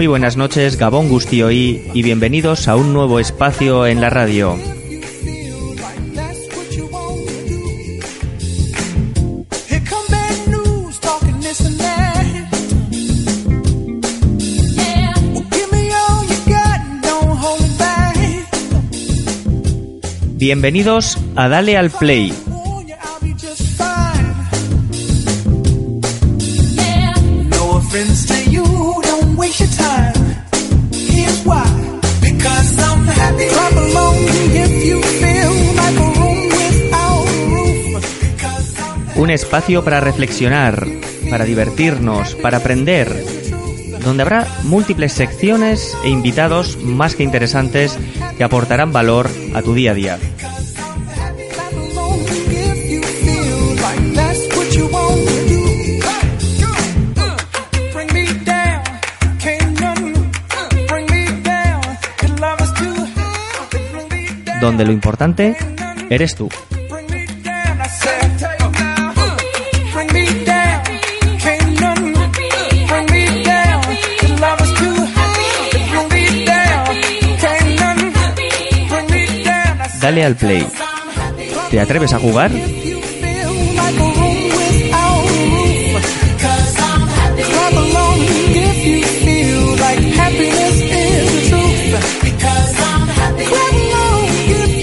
Muy 0.00 0.06
buenas 0.06 0.38
noches, 0.38 0.78
Gabón 0.78 1.10
Gustioi, 1.10 1.90
y 1.92 2.02
bienvenidos 2.02 2.68
a 2.68 2.76
un 2.76 2.94
nuevo 2.94 3.20
espacio 3.20 3.86
en 3.86 4.00
la 4.00 4.08
radio. 4.08 4.56
If 4.56 4.72
you 4.82 5.02
feel 5.02 5.76
like 5.76 6.14
that's 6.14 6.50
un 39.20 39.28
espacio 39.28 39.84
para 39.84 40.00
reflexionar, 40.00 40.86
para 41.28 41.44
divertirnos, 41.44 42.34
para 42.36 42.56
aprender, 42.56 43.22
donde 44.02 44.22
habrá 44.22 44.46
múltiples 44.62 45.12
secciones 45.12 45.94
e 46.04 46.08
invitados 46.08 46.78
más 46.82 47.14
que 47.14 47.22
interesantes 47.22 47.98
que 48.38 48.44
aportarán 48.44 48.92
valor 48.92 49.28
a 49.54 49.60
tu 49.60 49.74
día 49.74 49.90
a 49.90 49.94
día. 49.94 50.18
Clap 50.38 51.72
along 51.74 52.22
if 52.50 52.90
you 52.90 53.02
feel 53.02 53.50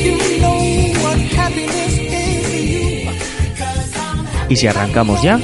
you 0.05 0.39
know 0.39 0.59
what 1.03 1.17
happiness 1.34 1.94
is 1.97 2.41
to 2.51 2.57
you. 2.57 3.09
¿Y 4.49 4.55
si 4.55 4.67
arrancamos 4.67 5.22
ya? 5.23 5.39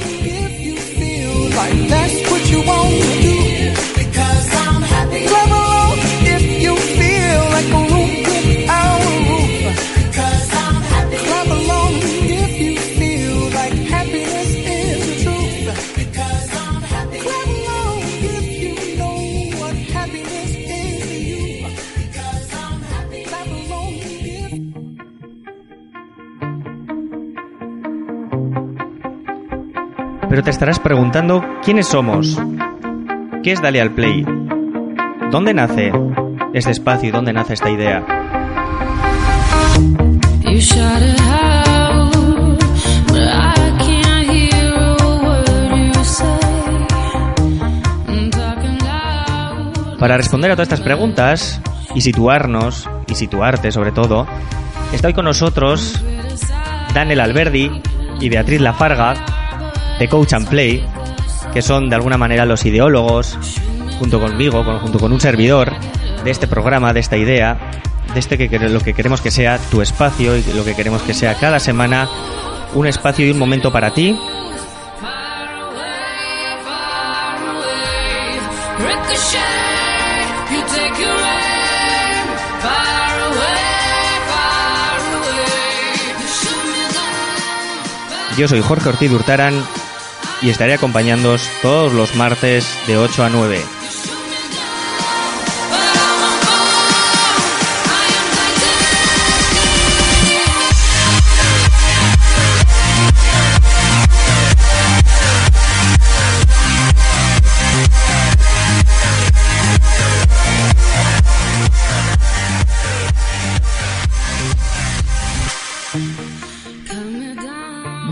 Pero 30.34 30.42
te 30.42 30.50
estarás 30.50 30.80
preguntando 30.80 31.44
quiénes 31.62 31.86
somos. 31.86 32.36
¿Qué 33.44 33.52
es 33.52 33.62
Dale 33.62 33.80
al 33.80 33.92
Play? 33.92 34.26
¿Dónde 35.30 35.54
nace 35.54 35.92
este 36.52 36.72
espacio 36.72 37.10
y 37.10 37.12
dónde 37.12 37.32
nace 37.32 37.54
esta 37.54 37.70
idea? 37.70 38.04
Para 50.00 50.16
responder 50.16 50.50
a 50.50 50.56
todas 50.56 50.66
estas 50.66 50.80
preguntas 50.80 51.60
y 51.94 52.00
situarnos, 52.00 52.90
y 53.06 53.14
situarte 53.14 53.70
sobre 53.70 53.92
todo, 53.92 54.26
está 54.92 55.06
hoy 55.06 55.14
con 55.14 55.26
nosotros 55.26 56.02
Daniel 56.92 57.20
Alberdi 57.20 57.70
y 58.18 58.28
Beatriz 58.28 58.60
Lafarga 58.60 59.33
de 59.98 60.08
Coach 60.08 60.32
and 60.34 60.48
Play, 60.48 60.84
que 61.52 61.62
son 61.62 61.88
de 61.88 61.96
alguna 61.96 62.16
manera 62.18 62.44
los 62.44 62.64
ideólogos, 62.64 63.38
junto 63.98 64.20
conmigo, 64.20 64.64
con- 64.64 64.78
junto 64.80 64.98
con 64.98 65.12
un 65.12 65.20
servidor, 65.20 65.72
de 66.24 66.30
este 66.30 66.46
programa, 66.46 66.92
de 66.92 67.00
esta 67.00 67.16
idea, 67.16 67.58
de 68.12 68.20
este 68.20 68.38
que 68.38 68.48
quere- 68.48 68.68
lo 68.70 68.80
que 68.80 68.94
queremos 68.94 69.20
que 69.20 69.30
sea 69.30 69.58
tu 69.70 69.82
espacio 69.82 70.36
y 70.36 70.42
lo 70.54 70.64
que 70.64 70.74
queremos 70.74 71.02
que 71.02 71.14
sea 71.14 71.34
cada 71.34 71.58
semana 71.60 72.08
un 72.74 72.86
espacio 72.86 73.26
y 73.26 73.30
un 73.30 73.38
momento 73.38 73.70
para 73.72 73.92
ti. 73.92 74.16
Yo 88.36 88.48
soy 88.48 88.60
Jorge 88.60 88.88
Ortiz 88.88 89.12
Hurtaran 89.12 89.54
y 90.44 90.50
estaré 90.50 90.74
acompañándoos 90.74 91.48
todos 91.62 91.92
los 91.94 92.14
martes 92.14 92.78
de 92.86 92.98
8 92.98 93.24
a 93.24 93.30
9. 93.30 93.83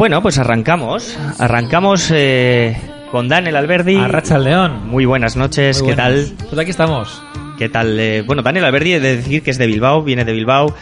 Bueno, 0.02 0.20
pues 0.20 0.36
arrancamos. 0.36 1.16
Arrancamos 1.38 2.10
eh, 2.12 2.76
con 3.12 3.28
Daniel 3.28 3.54
Alberdi. 3.54 3.94
A 3.94 4.08
Racha 4.08 4.34
al 4.34 4.42
León. 4.42 4.88
Muy 4.88 5.04
buenas 5.04 5.36
noches, 5.36 5.80
Muy 5.80 5.90
¿qué 5.90 5.96
tal? 5.96 6.32
Pues 6.50 6.58
aquí 6.58 6.72
estamos. 6.72 7.22
¿Qué 7.56 7.66
¿Qué 7.66 7.68
tal? 7.68 8.00
eh, 8.00 8.22
bueno, 8.22 8.42
Daniel 8.42 8.64
Alberdi, 8.64 8.94
he 8.94 9.00
de 9.00 9.18
decir 9.18 9.44
que 9.44 9.52
es 9.52 9.58
de 9.58 9.68
Bilbao, 9.68 10.02
viene 10.02 10.24
de 10.24 10.32
Bilbao. 10.32 10.74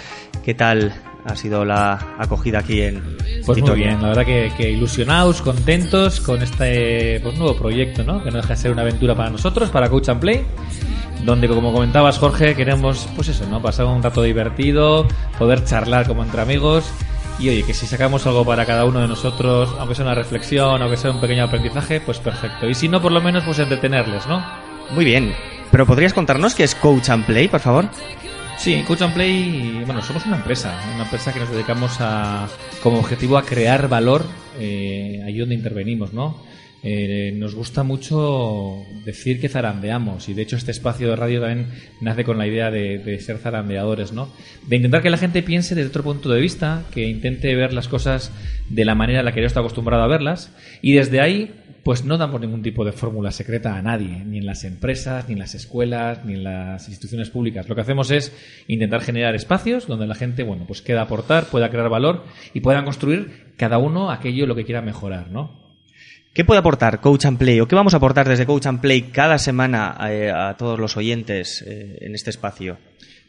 ¿Qué 0.43 0.55
tal 0.55 0.95
ha 1.27 1.37
sido 1.37 1.67
la 1.67 2.17
acogida 2.19 2.61
aquí 2.61 2.81
en 2.81 3.19
Pues 3.45 3.61
muy 3.61 3.75
bien, 3.75 4.01
la 4.01 4.09
verdad 4.09 4.25
que, 4.25 4.53
que 4.57 4.71
ilusionados, 4.71 5.43
contentos 5.43 6.23
con 6.23 6.41
este 6.41 7.21
pues, 7.23 7.37
nuevo 7.37 7.55
proyecto, 7.59 8.03
¿no? 8.03 8.25
Que 8.25 8.31
no 8.31 8.39
deja 8.39 8.49
de 8.49 8.57
ser 8.57 8.71
una 8.71 8.81
aventura 8.81 9.15
para 9.15 9.29
nosotros, 9.29 9.69
para 9.69 9.91
Coach 9.91 10.09
and 10.09 10.21
Play, 10.23 10.47
donde 11.27 11.47
como 11.47 11.75
comentabas 11.75 12.17
Jorge, 12.17 12.55
queremos, 12.55 13.07
pues 13.17 13.29
eso, 13.29 13.45
¿no? 13.51 13.61
Pasar 13.61 13.85
un 13.85 14.03
rato 14.03 14.23
divertido, 14.23 15.07
poder 15.39 15.63
charlar 15.67 16.07
como 16.07 16.23
entre 16.23 16.41
amigos 16.41 16.91
y 17.41 17.49
oye, 17.49 17.63
que 17.63 17.73
si 17.73 17.87
sacamos 17.87 18.27
algo 18.27 18.45
para 18.45 18.67
cada 18.67 18.85
uno 18.85 19.01
de 19.01 19.09
nosotros, 19.09 19.75
aunque 19.79 19.95
sea 19.95 20.05
una 20.05 20.15
reflexión, 20.15 20.83
aunque 20.83 20.99
sea 20.99 21.11
un 21.11 21.21
pequeño 21.21 21.45
aprendizaje, 21.45 22.01
pues 22.01 22.19
perfecto. 22.19 22.69
Y 22.69 22.75
si 22.75 22.89
no, 22.89 23.01
por 23.01 23.13
lo 23.13 23.21
menos, 23.23 23.45
pues 23.45 23.59
entretenerles, 23.59 24.27
¿no? 24.27 24.45
Muy 24.91 25.05
bien. 25.05 25.35
Pero 25.71 25.87
¿podrías 25.87 26.13
contarnos 26.13 26.55
qué 26.55 26.65
es 26.65 26.75
Coach 26.75 27.09
and 27.09 27.25
Play, 27.25 27.49
por 27.49 27.61
favor? 27.61 27.89
Sí, 28.59 28.85
Coach 28.87 29.03
and 29.03 29.15
Play, 29.15 29.83
bueno, 29.87 30.03
somos 30.03 30.27
una 30.27 30.37
empresa, 30.37 30.79
una 30.95 31.05
empresa 31.05 31.33
que 31.33 31.41
nos 31.41 31.51
dedicamos 31.51 31.97
a, 32.01 32.47
como 32.83 32.99
objetivo 32.99 33.39
a 33.39 33.45
crear 33.47 33.89
valor 33.89 34.23
eh, 34.59 35.23
ahí 35.25 35.39
donde 35.39 35.55
intervenimos, 35.55 36.13
¿no? 36.13 36.43
Eh, 36.82 37.35
nos 37.37 37.55
gusta 37.55 37.82
mucho 37.82 38.85
decir 39.05 39.38
que 39.38 39.50
zarandeamos 39.50 40.31
y 40.31 40.35
de 40.35 40.41
hecho 40.41 40.56
este 40.56 40.71
espacio 40.71 41.11
de 41.11 41.17
radio 41.17 41.41
también 41.43 41.69
nace 42.00 42.25
con 42.25 42.38
la 42.38 42.47
idea 42.47 42.71
de, 42.71 43.21
ser 43.21 43.37
zarandeadores, 43.37 44.12
¿no? 44.12 44.32
De 44.67 44.77
intentar 44.77 45.03
que 45.03 45.11
la 45.11 45.19
gente 45.19 45.43
piense 45.43 45.75
desde 45.75 45.91
otro 45.91 46.03
punto 46.03 46.31
de 46.31 46.41
vista, 46.41 46.85
que 46.91 47.06
intente 47.06 47.55
ver 47.55 47.75
las 47.75 47.88
cosas 47.88 48.32
de 48.71 48.87
la 48.87 48.94
manera 48.94 49.19
en 49.19 49.27
la 49.27 49.32
que 49.32 49.41
yo 49.41 49.47
estoy 49.47 49.61
acostumbrado 49.61 50.03
a 50.03 50.06
verlas 50.06 50.55
y 50.81 50.94
desde 50.94 51.21
ahí 51.21 51.55
pues 51.85 52.05
no 52.05 52.19
damos 52.19 52.41
ningún 52.41 52.62
tipo 52.62 52.85
de 52.85 52.93
fórmula 52.93 53.31
secreta 53.31 53.76
a 53.76 53.83
nadie, 53.83 54.25
ni 54.25 54.38
en 54.38 54.47
las 54.47 54.65
empresas, 54.65 55.29
ni 55.29 55.35
en 55.35 55.38
las 55.38 55.55
escuelas, 55.55 56.25
ni 56.25 56.35
en 56.35 56.44
las 56.44 56.88
instituciones 56.88 57.31
públicas. 57.31 57.69
Lo 57.69 57.75
que 57.75 57.81
hacemos 57.81 58.11
es 58.11 58.35
intentar 58.69 59.00
generar 59.00 59.35
espacios 59.35 59.87
donde 59.87 60.06
la 60.06 60.15
gente, 60.15 60.43
bueno, 60.43 60.65
pues 60.67 60.83
pueda 60.83 61.03
aportar, 61.03 61.47
pueda 61.47 61.71
crear 61.71 61.88
valor 61.88 62.25
y 62.53 62.61
puedan 62.61 62.85
construir 62.85 63.55
cada 63.56 63.79
uno 63.79 64.11
aquello 64.11 64.47
lo 64.47 64.55
que 64.55 64.65
quiera 64.65 64.83
mejorar, 64.83 65.31
¿no? 65.31 65.60
¿Qué 66.32 66.44
puede 66.44 66.61
aportar 66.61 67.00
Coach 67.00 67.25
and 67.25 67.38
Play 67.38 67.61
o 67.61 67.67
qué 67.67 67.75
vamos 67.75 67.94
a 67.94 67.97
aportar 67.97 68.29
desde 68.29 68.47
Coach 68.47 68.67
and 68.67 68.81
Play 68.81 69.03
cada 69.03 69.37
semana 69.38 69.97
eh, 70.09 70.31
a, 70.31 70.56
todos 70.56 70.79
los 70.79 70.97
oyentes 70.97 71.65
eh, 71.67 71.99
en 72.03 72.15
este 72.15 72.31
espacio? 72.31 72.79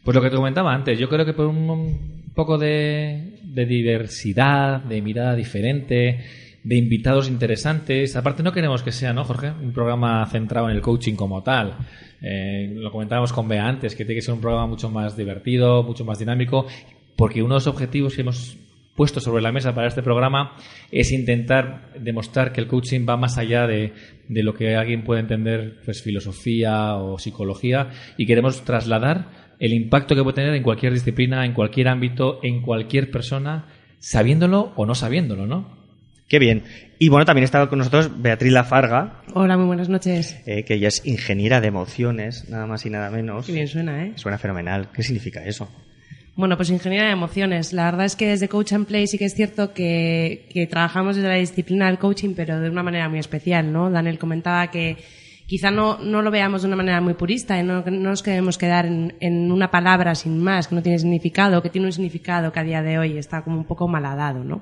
Pues 0.03 0.13
lo 0.13 0.21
que 0.21 0.30
te 0.30 0.36
comentaba 0.36 0.71
antes, 0.74 1.00
yo 1.00 1.09
creo 1.09 1.25
que 1.25 1.33
por 1.33 1.48
un, 1.48 2.31
poco 2.36 2.59
de, 2.59 3.39
de 3.44 3.65
diversidad, 3.65 4.83
de 4.83 5.01
mirada 5.01 5.36
diferente, 5.36 6.25
de 6.63 6.75
invitados 6.75 7.27
interesantes. 7.27 8.15
Aparte 8.15 8.44
no 8.44 8.51
queremos 8.51 8.83
que 8.83 8.92
sea, 8.92 9.13
¿no, 9.13 9.24
Jorge? 9.24 9.51
Un 9.51 9.74
programa 9.74 10.25
centrado 10.27 10.69
en 10.69 10.75
el 10.75 10.81
coaching 10.81 11.15
como 11.15 11.42
tal. 11.42 11.77
Eh, 12.21 12.71
lo 12.75 12.92
comentábamos 12.92 13.33
con 13.33 13.47
Bea 13.47 13.68
antes, 13.68 13.95
que 13.95 14.06
tiene 14.06 14.19
que 14.19 14.25
ser 14.25 14.36
un 14.36 14.42
programa 14.42 14.68
mucho 14.68 14.89
más 14.89 15.18
divertido, 15.18 15.83
mucho 15.83 16.06
más 16.06 16.19
dinámico, 16.19 16.68
porque 17.15 17.42
uno 17.42 17.56
de 17.56 17.57
los 17.57 17.68
objetivos 17.68 18.15
que 18.15 18.21
hemos 18.21 18.57
puesto 18.96 19.20
sobre 19.20 19.42
la 19.42 19.52
mesa 19.52 19.74
para 19.74 19.88
este 19.88 20.04
programa 20.04 20.56
es 20.92 21.12
intentar 21.12 21.92
demostrar 22.00 22.52
que 22.54 22.62
el 22.62 22.68
coaching 22.68 23.06
va 23.08 23.18
más 23.18 23.38
allá 23.38 23.66
de, 23.68 23.94
de 24.28 24.44
lo 24.44 24.54
que 24.54 24.76
alguien 24.76 25.04
puede 25.04 25.22
entender, 25.22 25.80
pues 25.86 26.02
filosofía 26.04 26.96
o 26.96 27.18
psicología, 27.18 27.90
y 28.18 28.26
queremos 28.26 28.64
trasladar 28.64 29.30
el 29.60 29.74
impacto 29.74 30.16
que 30.16 30.24
puede 30.24 30.36
tener 30.36 30.54
en 30.56 30.64
cualquier 30.64 30.94
disciplina, 30.94 31.46
en 31.46 31.54
cualquier 31.54 31.88
ámbito, 31.88 32.40
en 32.44 32.62
cualquier 32.62 33.12
persona, 33.12 33.66
sabiéndolo 34.00 34.74
o 34.76 34.86
no 34.86 34.96
sabiéndolo, 34.96 35.46
¿no? 35.46 35.80
Qué 36.28 36.40
bien. 36.40 36.64
Y 36.98 37.10
bueno, 37.10 37.26
también 37.26 37.44
estaba 37.44 37.68
con 37.70 37.80
nosotros 37.80 38.10
Beatriz 38.22 38.52
Lafarga, 38.54 39.22
Hola, 39.34 39.58
muy 39.58 39.66
buenas 39.68 39.90
noches. 39.90 40.42
eh, 40.46 40.64
que 40.64 40.76
ella 40.76 40.88
es 40.88 41.06
ingeniera 41.06 41.60
de 41.62 41.68
emociones, 41.68 42.48
nada 42.50 42.66
más 42.68 42.86
y 42.86 42.90
nada 42.90 43.10
menos. 43.12 43.46
Qué 43.46 43.52
bien 43.52 43.68
suena, 43.68 44.06
¿eh? 44.06 44.14
Suena 44.16 44.38
fenomenal. 44.38 44.90
¿Qué 44.94 45.04
significa 45.04 45.44
eso? 45.46 45.70
Bueno, 46.36 46.56
pues 46.56 46.69
ingeniera 46.69 47.06
de 47.06 47.12
emociones. 47.12 47.74
La 47.74 47.86
verdad 47.86 48.06
es 48.06 48.16
que 48.16 48.28
desde 48.28 48.48
Coach 48.48 48.74
and 48.74 48.88
Play 48.88 49.07
sí 49.07 49.18
que 49.18 49.25
es 49.25 49.36
cierto 49.36 49.74
que, 49.74 50.48
que 50.50 50.66
trabajamos 50.66 51.16
desde 51.16 51.28
la 51.28 51.36
disciplina 51.36 51.88
del 51.88 52.00
coaching, 52.00 52.33
pero 52.36 52.60
de 52.60 52.69
una 52.69 52.83
manera 52.83 53.10
muy 53.10 53.19
especial, 53.19 53.72
¿no? 53.72 53.89
Daniel 53.92 54.18
comentaba 54.18 54.72
que 54.72 54.98
quizá 55.51 55.69
no, 55.69 55.98
no 55.98 56.22
lo 56.22 56.31
veamos 56.31 56.62
de 56.62 56.69
una 56.69 56.78
manera 56.78 57.01
muy 57.01 57.13
purista 57.13 57.60
y 57.60 57.63
no, 57.63 57.81
no 57.81 57.92
nos 57.92 58.24
queremos 58.24 58.57
quedar 58.57 58.86
en, 58.86 59.16
en 59.19 59.51
una 59.51 59.69
palabra 59.69 60.16
sin 60.16 60.42
más, 60.42 60.69
que 60.69 60.75
no 60.75 60.81
tiene 60.81 60.98
significado, 60.98 61.62
que 61.62 61.69
tiene 61.69 61.88
un 61.88 61.92
significado 61.92 62.54
que 62.54 62.60
a 62.62 62.63
día 62.63 62.81
de 62.81 62.98
hoy 62.98 63.18
está 63.18 63.42
como 63.42 63.57
un 63.57 63.66
poco 63.66 63.86
malhadado, 63.89 64.45
¿no? 64.45 64.62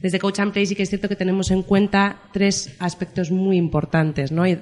Desde 0.00 0.18
Coach 0.18 0.40
and 0.40 0.54
Play 0.54 0.64
sí 0.64 0.74
que 0.74 0.84
es 0.84 0.88
cierto 0.88 1.10
que 1.10 1.16
tenemos 1.16 1.50
en 1.50 1.62
cuenta 1.62 2.22
tres 2.32 2.74
aspectos 2.78 3.30
muy 3.30 3.58
importantes, 3.58 4.32
¿no? 4.32 4.46
Y 4.46 4.58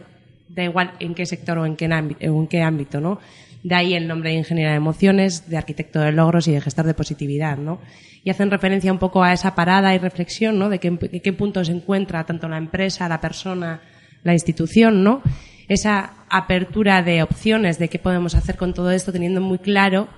da 0.49 0.65
igual 0.65 0.94
en 0.99 1.15
qué 1.15 1.25
sector 1.27 1.59
o 1.59 1.65
en 1.65 1.77
qué, 1.77 1.87
ámbito, 1.87 2.19
en 2.21 2.49
qué 2.49 2.61
ámbito, 2.61 3.00
¿no? 3.00 3.21
De 3.62 3.75
ahí 3.75 3.94
el 3.94 4.09
nombre 4.09 4.31
de 4.31 4.37
ingeniera 4.37 4.70
de 4.73 4.76
emociones, 4.76 5.49
de 5.49 5.56
arquitecto 5.56 6.00
de 6.00 6.12
logros 6.12 6.49
y 6.49 6.53
de 6.53 6.61
gestor 6.61 6.87
de 6.87 6.94
positividad, 6.94 7.56
¿no? 7.56 7.81
Y 8.25 8.31
hacen 8.31 8.50
referencia 8.50 8.93
un 8.93 8.99
poco 8.99 9.23
a 9.23 9.32
esa 9.32 9.55
parada 9.55 9.94
y 9.94 9.99
reflexión, 9.99 10.59
¿no? 10.59 10.69
De 10.69 10.79
qué, 10.79 10.91
de 10.91 11.20
qué 11.20 11.32
punto 11.32 11.64
se 11.64 11.73
encuentra 11.73 12.25
tanto 12.25 12.49
la 12.49 12.59
empresa, 12.59 13.09
la 13.09 13.20
persona, 13.20 13.81
la 14.25 14.32
institución, 14.32 15.05
¿no? 15.05 15.23
Esa 15.69 16.25
apertura 16.29 17.03
de 17.03 17.23
opciones 17.23 17.79
de 17.79 17.88
qué 17.88 17.99
podemos 17.99 18.35
hacer 18.35 18.56
con 18.56 18.75
todo 18.75 18.91
esto 18.91 19.12
teniendo 19.12 19.41
muy 19.41 19.59
claro 19.59 20.08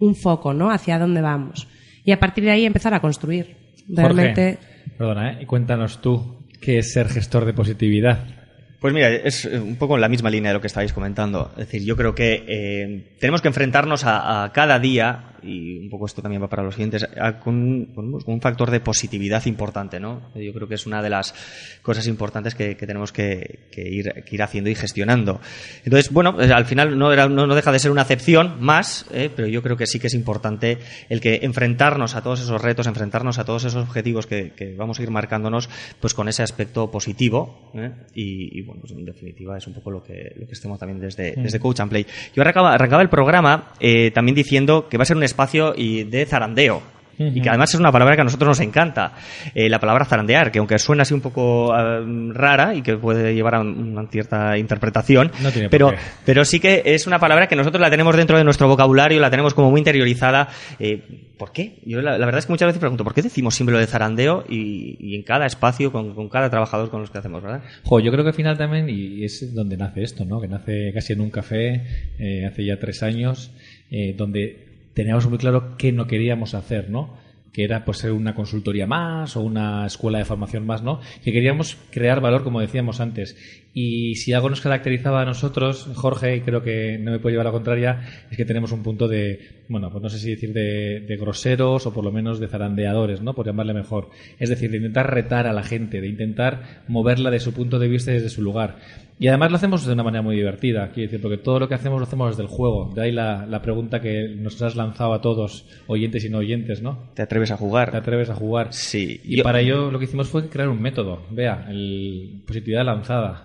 un 0.00 0.14
foco, 0.14 0.52
¿no? 0.54 0.70
Hacia 0.70 0.98
dónde 0.98 1.20
vamos. 1.20 1.68
Y 2.04 2.12
a 2.12 2.18
partir 2.18 2.44
de 2.44 2.50
ahí 2.50 2.64
empezar 2.64 2.94
a 2.94 3.00
construir. 3.00 3.56
Realmente. 3.88 4.58
Jorge, 4.58 4.98
perdona, 4.98 5.32
¿eh? 5.32 5.38
Y 5.42 5.46
cuéntanos 5.46 6.00
tú 6.00 6.38
qué 6.60 6.78
es 6.78 6.92
ser 6.92 7.08
gestor 7.08 7.44
de 7.44 7.54
positividad. 7.54 8.37
Pues 8.80 8.94
mira, 8.94 9.10
es 9.10 9.44
eh, 9.44 9.58
un 9.58 9.76
poco 9.76 9.96
en 9.96 10.00
la 10.00 10.08
misma 10.08 10.30
línea 10.30 10.50
de 10.50 10.54
lo 10.54 10.60
que 10.60 10.68
estabais 10.68 10.92
comentando. 10.92 11.50
Es 11.52 11.66
decir, 11.66 11.84
yo 11.84 11.96
creo 11.96 12.14
que 12.14 12.44
eh, 12.46 13.16
tenemos 13.18 13.42
que 13.42 13.48
enfrentarnos 13.48 14.04
a, 14.04 14.44
a 14.44 14.52
cada 14.52 14.78
día, 14.78 15.32
y 15.42 15.78
un 15.78 15.90
poco 15.90 16.06
esto 16.06 16.22
también 16.22 16.42
va 16.42 16.48
para 16.48 16.62
los 16.62 16.74
siguientes, 16.74 17.06
con, 17.42 17.86
con- 17.94 18.18
un 18.26 18.40
factor 18.40 18.70
de 18.70 18.80
positividad 18.80 19.44
importante, 19.46 19.98
¿no? 20.00 20.30
Yo 20.34 20.52
creo 20.52 20.68
que 20.68 20.74
es 20.74 20.86
una 20.86 21.02
de 21.02 21.10
las 21.10 21.34
cosas 21.82 22.06
importantes 22.06 22.54
que, 22.54 22.76
que 22.76 22.86
tenemos 22.86 23.12
que, 23.12 23.68
que 23.70 23.82
ir, 23.88 24.12
que 24.24 24.34
ir 24.34 24.42
haciendo 24.42 24.70
y 24.70 24.74
gestionando. 24.74 25.40
Entonces, 25.84 26.12
bueno, 26.12 26.34
pues, 26.34 26.50
al 26.50 26.64
final 26.66 26.98
no, 26.98 27.12
era- 27.12 27.28
no, 27.28 27.46
no 27.46 27.54
deja 27.54 27.72
de 27.72 27.78
ser 27.78 27.90
una 27.90 28.02
acepción 28.02 28.56
más, 28.60 29.06
¿eh? 29.12 29.30
pero 29.34 29.48
yo 29.48 29.62
creo 29.62 29.76
que 29.76 29.86
sí 29.86 29.98
que 29.98 30.06
es 30.08 30.14
importante 30.14 30.78
el 31.08 31.20
que 31.20 31.40
enfrentarnos 31.42 32.14
a 32.14 32.22
todos 32.22 32.40
esos 32.40 32.60
retos, 32.60 32.86
enfrentarnos 32.86 33.38
a 33.38 33.44
todos 33.44 33.64
esos 33.64 33.82
objetivos 33.86 34.26
que, 34.26 34.74
vamos 34.76 34.98
a 34.98 35.02
ir 35.02 35.10
marcándonos, 35.10 35.68
pues 36.00 36.14
con 36.14 36.28
ese 36.28 36.42
aspecto 36.42 36.90
positivo, 36.90 37.70
¿eh? 37.74 37.90
y, 38.14 38.58
y, 38.58 38.62
bueno, 38.62 38.80
pues 38.82 38.92
en 38.92 39.04
definitiva 39.04 39.56
es 39.56 39.66
un 39.66 39.74
poco 39.74 39.90
lo 39.90 40.02
que, 40.02 40.32
lo 40.36 40.46
que 40.46 40.52
estemos 40.52 40.78
también 40.78 41.00
desde, 41.00 41.34
desde 41.36 41.58
Coach 41.60 41.80
and 41.80 41.90
Play. 41.90 42.06
Yo 42.34 42.42
arrancaba, 42.42 42.72
arrancaba 42.74 43.02
el 43.02 43.08
programa 43.08 43.72
eh, 43.80 44.10
también 44.10 44.34
diciendo 44.34 44.88
que 44.88 44.96
va 44.98 45.02
a 45.02 45.06
ser 45.06 45.16
un 45.16 45.22
espacio 45.38 45.72
y 45.76 46.02
de 46.02 46.26
zarandeo. 46.26 46.82
Y 47.20 47.40
que 47.40 47.48
además 47.48 47.74
es 47.74 47.80
una 47.80 47.90
palabra 47.90 48.14
que 48.14 48.20
a 48.20 48.24
nosotros 48.24 48.46
nos 48.46 48.60
encanta. 48.60 49.12
Eh, 49.52 49.68
la 49.68 49.80
palabra 49.80 50.04
zarandear, 50.04 50.52
que 50.52 50.60
aunque 50.60 50.78
suena 50.78 51.02
así 51.02 51.14
un 51.14 51.20
poco 51.20 51.76
eh, 51.76 52.04
rara 52.32 52.76
y 52.76 52.82
que 52.82 52.96
puede 52.96 53.34
llevar 53.34 53.56
a 53.56 53.60
una 53.60 54.06
cierta 54.06 54.56
interpretación, 54.56 55.32
No 55.42 55.50
tiene 55.50 55.68
pero, 55.68 55.92
pero 56.24 56.44
sí 56.44 56.60
que 56.60 56.82
es 56.84 57.08
una 57.08 57.18
palabra 57.18 57.48
que 57.48 57.56
nosotros 57.56 57.80
la 57.80 57.90
tenemos 57.90 58.16
dentro 58.16 58.38
de 58.38 58.44
nuestro 58.44 58.68
vocabulario, 58.68 59.20
la 59.20 59.30
tenemos 59.30 59.52
como 59.52 59.68
muy 59.72 59.80
interiorizada. 59.80 60.48
Eh, 60.78 61.02
¿Por 61.36 61.50
qué? 61.50 61.80
Yo 61.84 62.00
la, 62.02 62.18
la 62.18 62.24
verdad 62.24 62.38
es 62.38 62.46
que 62.46 62.52
muchas 62.52 62.66
veces 62.66 62.78
pregunto, 62.78 63.02
¿por 63.02 63.14
qué 63.14 63.22
decimos 63.22 63.56
siempre 63.56 63.72
lo 63.72 63.80
de 63.80 63.88
zarandeo 63.88 64.44
y, 64.48 64.96
y 65.00 65.16
en 65.16 65.24
cada 65.24 65.44
espacio, 65.46 65.90
con, 65.90 66.14
con 66.14 66.28
cada 66.28 66.50
trabajador 66.50 66.88
con 66.88 67.00
los 67.00 67.10
que 67.10 67.18
hacemos, 67.18 67.42
¿verdad? 67.42 67.62
Jo, 67.82 67.98
yo 67.98 68.12
creo 68.12 68.22
que 68.22 68.30
al 68.30 68.36
final 68.36 68.56
también, 68.56 68.88
y 68.88 69.24
es 69.24 69.52
donde 69.52 69.76
nace 69.76 70.04
esto, 70.04 70.24
¿no? 70.24 70.40
Que 70.40 70.46
nace 70.46 70.92
casi 70.94 71.14
en 71.14 71.20
un 71.20 71.30
café, 71.30 71.84
eh, 72.20 72.46
hace 72.46 72.64
ya 72.64 72.78
tres 72.78 73.02
años, 73.02 73.50
eh, 73.90 74.14
donde 74.16 74.67
teníamos 74.98 75.28
muy 75.28 75.38
claro 75.38 75.76
qué 75.76 75.92
no 75.92 76.08
queríamos 76.08 76.54
hacer, 76.54 76.90
¿no? 76.90 77.14
Que 77.52 77.62
era 77.62 77.84
pues 77.84 77.98
ser 77.98 78.10
una 78.10 78.34
consultoría 78.34 78.88
más 78.88 79.36
o 79.36 79.42
una 79.42 79.86
escuela 79.86 80.18
de 80.18 80.24
formación 80.24 80.66
más, 80.66 80.82
¿no? 80.82 80.98
Que 81.22 81.30
queríamos 81.30 81.76
crear 81.92 82.20
valor, 82.20 82.42
como 82.42 82.60
decíamos 82.60 82.98
antes. 82.98 83.36
Y 83.74 84.16
si 84.16 84.32
algo 84.32 84.50
nos 84.50 84.60
caracterizaba 84.60 85.22
a 85.22 85.24
nosotros, 85.24 85.88
Jorge, 85.94 86.36
y 86.36 86.40
creo 86.40 86.62
que 86.62 86.98
no 86.98 87.12
me 87.12 87.18
puede 87.20 87.34
llevar 87.34 87.46
a 87.46 87.50
la 87.50 87.52
contraria, 87.54 88.00
es 88.30 88.36
que 88.36 88.44
tenemos 88.44 88.72
un 88.72 88.82
punto 88.82 89.06
de, 89.06 89.62
bueno, 89.68 89.90
pues 89.90 90.02
no 90.02 90.08
sé 90.08 90.18
si 90.18 90.30
decir 90.30 90.52
de, 90.52 91.00
de 91.00 91.16
groseros 91.16 91.86
o 91.86 91.92
por 91.94 92.02
lo 92.04 92.10
menos 92.10 92.40
de 92.40 92.48
zarandeadores, 92.48 93.20
¿no? 93.22 93.34
Por 93.34 93.46
llamarle 93.46 93.74
mejor. 93.74 94.08
Es 94.40 94.48
decir, 94.48 94.70
de 94.70 94.78
intentar 94.78 95.12
retar 95.14 95.46
a 95.46 95.52
la 95.52 95.62
gente, 95.62 96.00
de 96.00 96.08
intentar 96.08 96.82
moverla 96.88 97.30
de 97.30 97.38
su 97.40 97.52
punto 97.52 97.78
de 97.78 97.86
vista 97.88 98.10
y 98.10 98.14
desde 98.14 98.30
su 98.30 98.42
lugar. 98.42 98.78
Y 99.20 99.28
además 99.28 99.50
lo 99.50 99.56
hacemos 99.56 99.84
de 99.86 99.92
una 99.92 100.02
manera 100.04 100.22
muy 100.22 100.36
divertida, 100.36 100.90
quiero 100.92 101.10
decir, 101.10 101.20
porque 101.20 101.38
todo 101.38 101.58
lo 101.60 101.68
que 101.68 101.74
hacemos 101.74 101.98
lo 102.00 102.06
hacemos 102.06 102.30
desde 102.30 102.42
el 102.42 102.48
juego. 102.48 102.92
De 102.94 103.02
ahí 103.02 103.12
la, 103.12 103.46
la 103.46 103.62
pregunta 103.62 104.00
que 104.00 104.28
nos 104.28 104.60
has 104.62 104.76
lanzado 104.76 105.12
a 105.12 105.20
todos, 105.20 105.66
oyentes 105.88 106.24
y 106.24 106.30
no 106.30 106.38
oyentes, 106.38 106.82
¿no? 106.82 107.10
¿Te 107.14 107.22
atreves 107.22 107.50
a 107.50 107.56
jugar? 107.56 107.90
¿Te 107.90 107.96
atreves 107.98 108.30
a 108.30 108.34
jugar? 108.34 108.68
Sí. 108.72 109.20
Y 109.24 109.36
Yo- 109.38 109.44
para 109.44 109.60
ello 109.60 109.90
lo 109.90 109.98
que 109.98 110.06
hicimos 110.06 110.28
fue 110.28 110.48
crear 110.48 110.68
un 110.68 110.80
método. 110.80 111.22
Vea, 111.30 111.66
el 111.68 112.42
positividad 112.46 112.84
lanzada. 112.84 113.44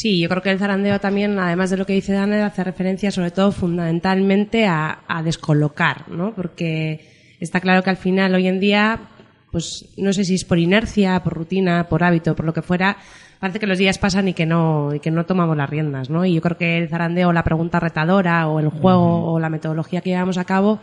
Sí, 0.00 0.18
yo 0.18 0.30
creo 0.30 0.40
que 0.40 0.50
el 0.50 0.58
zarandeo 0.58 0.98
también, 0.98 1.38
además 1.38 1.68
de 1.68 1.76
lo 1.76 1.84
que 1.84 1.92
dice 1.92 2.14
Daniel, 2.14 2.40
hace 2.40 2.64
referencia 2.64 3.10
sobre 3.10 3.32
todo 3.32 3.52
fundamentalmente 3.52 4.66
a, 4.66 5.00
a 5.06 5.22
descolocar, 5.22 6.08
¿no? 6.08 6.34
Porque 6.34 7.36
está 7.38 7.60
claro 7.60 7.82
que 7.82 7.90
al 7.90 7.98
final 7.98 8.34
hoy 8.34 8.48
en 8.48 8.60
día 8.60 8.98
pues 9.50 9.90
no 9.98 10.14
sé 10.14 10.24
si 10.24 10.36
es 10.36 10.46
por 10.46 10.58
inercia, 10.58 11.22
por 11.22 11.34
rutina, 11.34 11.86
por 11.90 12.02
hábito, 12.02 12.34
por 12.34 12.46
lo 12.46 12.54
que 12.54 12.62
fuera, 12.62 12.96
parece 13.40 13.60
que 13.60 13.66
los 13.66 13.76
días 13.76 13.98
pasan 13.98 14.28
y 14.28 14.32
que 14.32 14.46
no, 14.46 14.94
y 14.94 15.00
que 15.00 15.10
no 15.10 15.26
tomamos 15.26 15.54
las 15.54 15.68
riendas, 15.68 16.08
¿no? 16.08 16.24
Y 16.24 16.32
yo 16.32 16.40
creo 16.40 16.56
que 16.56 16.78
el 16.78 16.88
zarandeo, 16.88 17.34
la 17.34 17.44
pregunta 17.44 17.78
retadora, 17.78 18.48
o 18.48 18.58
el 18.58 18.68
juego, 18.68 19.30
o 19.30 19.38
la 19.38 19.50
metodología 19.50 20.00
que 20.00 20.08
llevamos 20.08 20.38
a 20.38 20.46
cabo, 20.46 20.80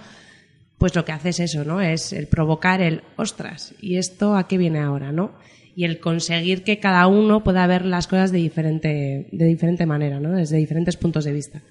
pues 0.77 0.93
lo 0.93 1.05
que 1.05 1.13
hace 1.13 1.29
es 1.29 1.39
eso, 1.39 1.63
¿no? 1.63 1.81
Es 1.81 2.13
el 2.13 2.27
provocar 2.27 2.81
el 2.81 3.01
ostras, 3.15 3.74
¿y 3.81 3.97
esto 3.97 4.36
a 4.36 4.47
qué 4.47 4.59
viene 4.59 4.79
ahora, 4.79 5.12
no? 5.12 5.31
Y 5.77 5.86
el 5.86 6.00
conseguir 6.00 6.63
que 6.63 6.79
cada 6.79 7.05
uno 7.05 7.43
pueda 7.43 7.67
ver 7.67 7.86
las 7.86 8.07
cosas 8.07 8.31
de 8.31 8.39
diferente, 8.39 9.27
de 9.31 9.46
diferente 9.46 9.86
manera, 9.86 10.19
¿no? 10.19 10.31
Desde 10.31 10.57
diferentes 10.57 10.98
puntos 10.98 11.24
de 11.24 11.34
vista. 11.34 11.62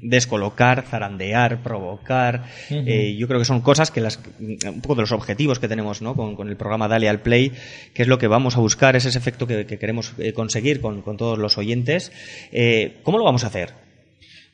Descolocar, 0.00 0.82
zarandear, 0.82 1.62
provocar. 1.62 2.44
eh, 2.70 3.14
yo 3.18 3.28
creo 3.28 3.38
que 3.38 3.44
son 3.44 3.60
cosas 3.60 3.90
que 3.90 4.00
las, 4.00 4.18
un 4.40 4.80
poco 4.80 4.94
de 4.94 5.02
los 5.02 5.12
objetivos 5.12 5.58
que 5.58 5.68
tenemos 5.68 6.00
¿no? 6.00 6.16
con, 6.16 6.36
con 6.36 6.48
el 6.48 6.56
programa 6.56 6.88
Dale 6.88 7.10
al 7.10 7.20
Play, 7.20 7.52
que 7.92 8.00
es 8.00 8.08
lo 8.08 8.16
que 8.16 8.28
vamos 8.28 8.56
a 8.56 8.60
buscar, 8.60 8.96
es 8.96 9.04
ese 9.04 9.18
efecto 9.18 9.46
que, 9.46 9.66
que 9.66 9.78
queremos 9.78 10.14
eh, 10.16 10.32
conseguir 10.32 10.80
con, 10.80 11.02
con 11.02 11.18
todos 11.18 11.38
los 11.38 11.58
oyentes. 11.58 12.12
Eh, 12.52 12.96
¿Cómo 13.02 13.18
lo 13.18 13.24
vamos 13.24 13.44
a 13.44 13.48
hacer? 13.48 13.74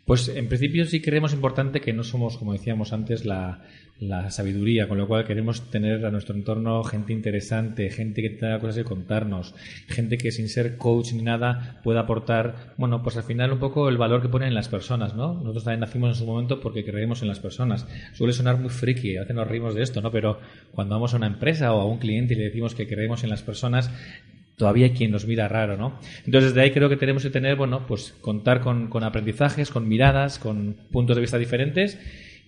Pues 0.06 0.28
en 0.28 0.46
principio 0.46 0.84
sí 0.86 1.02
creemos 1.02 1.32
importante 1.32 1.80
que 1.80 1.92
no 1.92 2.04
somos, 2.04 2.38
como 2.38 2.52
decíamos 2.52 2.92
antes, 2.92 3.24
la, 3.24 3.64
la 3.98 4.30
sabiduría, 4.30 4.86
con 4.86 4.98
lo 4.98 5.08
cual 5.08 5.24
queremos 5.24 5.68
tener 5.68 6.06
a 6.06 6.12
nuestro 6.12 6.36
entorno 6.36 6.84
gente 6.84 7.12
interesante, 7.12 7.90
gente 7.90 8.22
que 8.22 8.30
tenga 8.30 8.60
cosas 8.60 8.76
que 8.76 8.84
contarnos, 8.84 9.56
gente 9.88 10.16
que 10.16 10.30
sin 10.30 10.48
ser 10.48 10.76
coach 10.76 11.12
ni 11.12 11.22
nada 11.22 11.80
pueda 11.82 12.00
aportar, 12.02 12.74
bueno, 12.76 13.02
pues 13.02 13.16
al 13.16 13.24
final 13.24 13.52
un 13.52 13.58
poco 13.58 13.88
el 13.88 13.96
valor 13.96 14.22
que 14.22 14.28
ponen 14.28 14.48
en 14.48 14.54
las 14.54 14.68
personas, 14.68 15.16
¿no? 15.16 15.34
Nosotros 15.34 15.64
también 15.64 15.80
nacimos 15.80 16.10
en 16.10 16.14
su 16.14 16.24
momento 16.24 16.60
porque 16.60 16.84
creemos 16.84 17.22
en 17.22 17.28
las 17.28 17.40
personas. 17.40 17.84
Suele 18.12 18.32
sonar 18.32 18.58
muy 18.58 18.70
friki, 18.70 19.16
a 19.16 19.22
veces 19.22 19.34
nos 19.34 19.48
reímos 19.48 19.74
de 19.74 19.82
esto, 19.82 20.00
¿no? 20.00 20.12
Pero 20.12 20.38
cuando 20.70 20.94
vamos 20.94 21.14
a 21.14 21.16
una 21.16 21.26
empresa 21.26 21.72
o 21.72 21.80
a 21.80 21.84
un 21.84 21.98
cliente 21.98 22.34
y 22.34 22.36
le 22.36 22.44
decimos 22.44 22.76
que 22.76 22.86
creemos 22.86 23.24
en 23.24 23.30
las 23.30 23.42
personas, 23.42 23.90
todavía 24.56 24.86
hay 24.86 24.92
quien 24.92 25.10
nos 25.10 25.26
mira 25.26 25.48
raro, 25.48 25.76
¿no? 25.76 25.98
Entonces, 26.24 26.50
desde 26.50 26.62
ahí 26.62 26.70
creo 26.70 26.88
que 26.88 26.96
tenemos 26.96 27.22
que 27.22 27.30
tener, 27.30 27.56
bueno, 27.56 27.86
pues 27.86 28.14
contar 28.20 28.60
con, 28.60 28.88
con 28.88 29.04
aprendizajes, 29.04 29.70
con 29.70 29.88
miradas, 29.88 30.38
con 30.38 30.76
puntos 30.90 31.16
de 31.16 31.20
vista 31.20 31.38
diferentes 31.38 31.98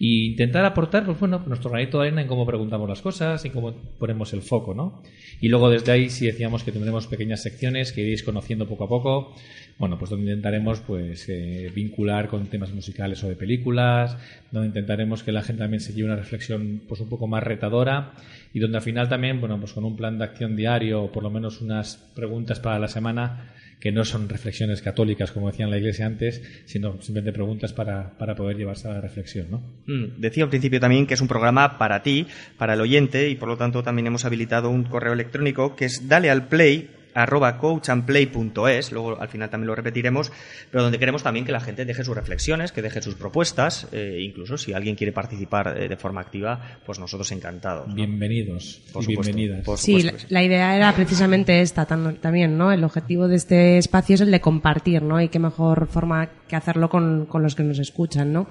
e 0.00 0.26
intentar 0.26 0.64
aportar, 0.64 1.04
pues 1.04 1.18
bueno, 1.18 1.42
nuestro 1.46 1.70
granito 1.70 1.98
de 1.98 2.08
arena 2.08 2.22
en 2.22 2.28
cómo 2.28 2.46
preguntamos 2.46 2.88
las 2.88 3.02
cosas 3.02 3.44
y 3.44 3.50
cómo 3.50 3.74
ponemos 3.98 4.32
el 4.32 4.42
foco, 4.42 4.74
¿no? 4.74 5.02
Y 5.40 5.48
luego 5.48 5.70
desde 5.70 5.92
ahí 5.92 6.08
sí 6.08 6.26
decíamos 6.26 6.62
que 6.62 6.72
tendremos 6.72 7.06
pequeñas 7.06 7.42
secciones 7.42 7.92
que 7.92 8.02
iréis 8.02 8.22
conociendo 8.22 8.66
poco 8.66 8.84
a 8.84 8.88
poco, 8.88 9.34
bueno, 9.78 9.98
pues 9.98 10.10
donde 10.10 10.26
intentaremos 10.26 10.80
pues 10.80 11.28
eh, 11.28 11.70
vincular 11.74 12.28
con 12.28 12.46
temas 12.46 12.72
musicales 12.72 13.22
o 13.22 13.28
de 13.28 13.36
películas, 13.36 14.16
donde 14.50 14.68
intentaremos 14.68 15.22
que 15.22 15.32
la 15.32 15.42
gente 15.42 15.62
también 15.62 15.80
se 15.80 15.92
lleve 15.92 16.06
una 16.06 16.16
reflexión 16.16 16.82
pues 16.88 17.00
un 17.00 17.08
poco 17.08 17.26
más 17.26 17.42
retadora 17.42 18.12
y 18.52 18.58
donde 18.58 18.78
al 18.78 18.82
final 18.82 19.08
también, 19.08 19.40
bueno, 19.40 19.58
pues 19.58 19.72
con 19.72 19.84
un 19.84 19.96
plan 19.96 20.18
de 20.18 20.24
acción 20.24 20.56
diario 20.56 21.02
o 21.04 21.12
por 21.12 21.22
lo 21.22 21.30
menos 21.30 21.60
unas 21.60 21.96
preguntas 22.14 22.58
para 22.60 22.78
la 22.78 22.88
semana 22.88 23.52
que 23.80 23.92
no 23.92 24.04
son 24.04 24.28
reflexiones 24.28 24.82
católicas, 24.82 25.30
como 25.32 25.50
decía 25.50 25.64
en 25.64 25.70
la 25.70 25.78
iglesia 25.78 26.06
antes, 26.06 26.42
sino 26.64 27.00
simplemente 27.00 27.32
preguntas 27.32 27.72
para, 27.72 28.18
para 28.18 28.34
poder 28.34 28.56
llevarse 28.56 28.88
a 28.88 28.94
la 28.94 29.00
reflexión, 29.00 29.46
¿no? 29.50 29.62
Mm, 29.86 30.20
Decía 30.20 30.44
al 30.44 30.50
principio 30.50 30.80
también 30.80 31.06
que 31.06 31.14
es 31.14 31.20
un 31.20 31.28
programa 31.28 31.78
para 31.78 32.02
ti, 32.02 32.26
para 32.56 32.74
el 32.74 32.80
oyente, 32.80 33.28
y 33.28 33.36
por 33.36 33.48
lo 33.48 33.56
tanto 33.56 33.82
también 33.82 34.06
hemos 34.06 34.24
habilitado 34.24 34.70
un 34.70 34.84
correo 34.84 35.12
electrónico 35.12 35.76
que 35.76 35.84
es 35.84 36.08
dale 36.08 36.30
al 36.30 36.48
play 36.48 36.90
arroba 37.22 37.58
coachandplay.es, 37.58 38.92
luego 38.92 39.20
al 39.20 39.28
final 39.28 39.50
también 39.50 39.66
lo 39.66 39.74
repetiremos, 39.74 40.32
pero 40.70 40.84
donde 40.84 40.98
queremos 40.98 41.22
también 41.22 41.44
que 41.44 41.52
la 41.52 41.60
gente 41.60 41.84
deje 41.84 42.04
sus 42.04 42.16
reflexiones, 42.16 42.72
que 42.72 42.82
deje 42.82 43.02
sus 43.02 43.14
propuestas, 43.14 43.88
eh, 43.92 44.18
incluso 44.20 44.56
si 44.56 44.72
alguien 44.72 44.94
quiere 44.94 45.12
participar 45.12 45.76
eh, 45.76 45.88
de 45.88 45.96
forma 45.96 46.20
activa, 46.20 46.78
pues 46.86 46.98
nosotros 46.98 47.30
encantados. 47.32 47.88
¿no? 47.88 47.94
Bienvenidos 47.94 48.80
Por 48.92 49.02
y 49.02 49.06
supuesto, 49.06 49.34
bienvenidas. 49.34 49.64
por 49.64 49.78
Sí, 49.78 50.02
la, 50.02 50.12
que 50.12 50.18
sí. 50.20 50.26
la 50.30 50.42
idea 50.42 50.76
era 50.76 50.92
precisamente 50.92 51.60
esta 51.60 51.86
también, 51.86 52.56
¿no? 52.56 52.72
El 52.72 52.84
objetivo 52.84 53.28
de 53.28 53.36
este 53.36 53.78
espacio 53.78 54.14
es 54.14 54.20
el 54.20 54.30
de 54.30 54.40
compartir, 54.40 55.02
¿no? 55.02 55.20
Y 55.20 55.28
qué 55.28 55.38
mejor 55.38 55.88
forma 55.88 56.28
que 56.46 56.56
hacerlo 56.56 56.88
con, 56.88 57.26
con 57.26 57.42
los 57.42 57.54
que 57.54 57.62
nos 57.62 57.78
escuchan, 57.78 58.32
¿no? 58.32 58.48